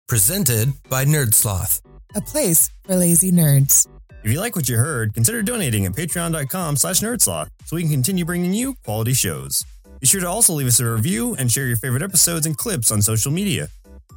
[0.07, 1.81] Presented by Nerdsloth.
[2.15, 3.87] a place for lazy nerds.
[4.23, 7.89] If you like what you heard, consider donating at patreon.com slash nerdsloth so we can
[7.91, 9.65] continue bringing you quality shows.
[9.99, 12.91] Be sure to also leave us a review and share your favorite episodes and clips
[12.91, 13.69] on social media.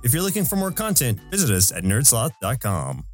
[0.04, 3.04] If you're looking for more content, visit us at nerdsloth.com.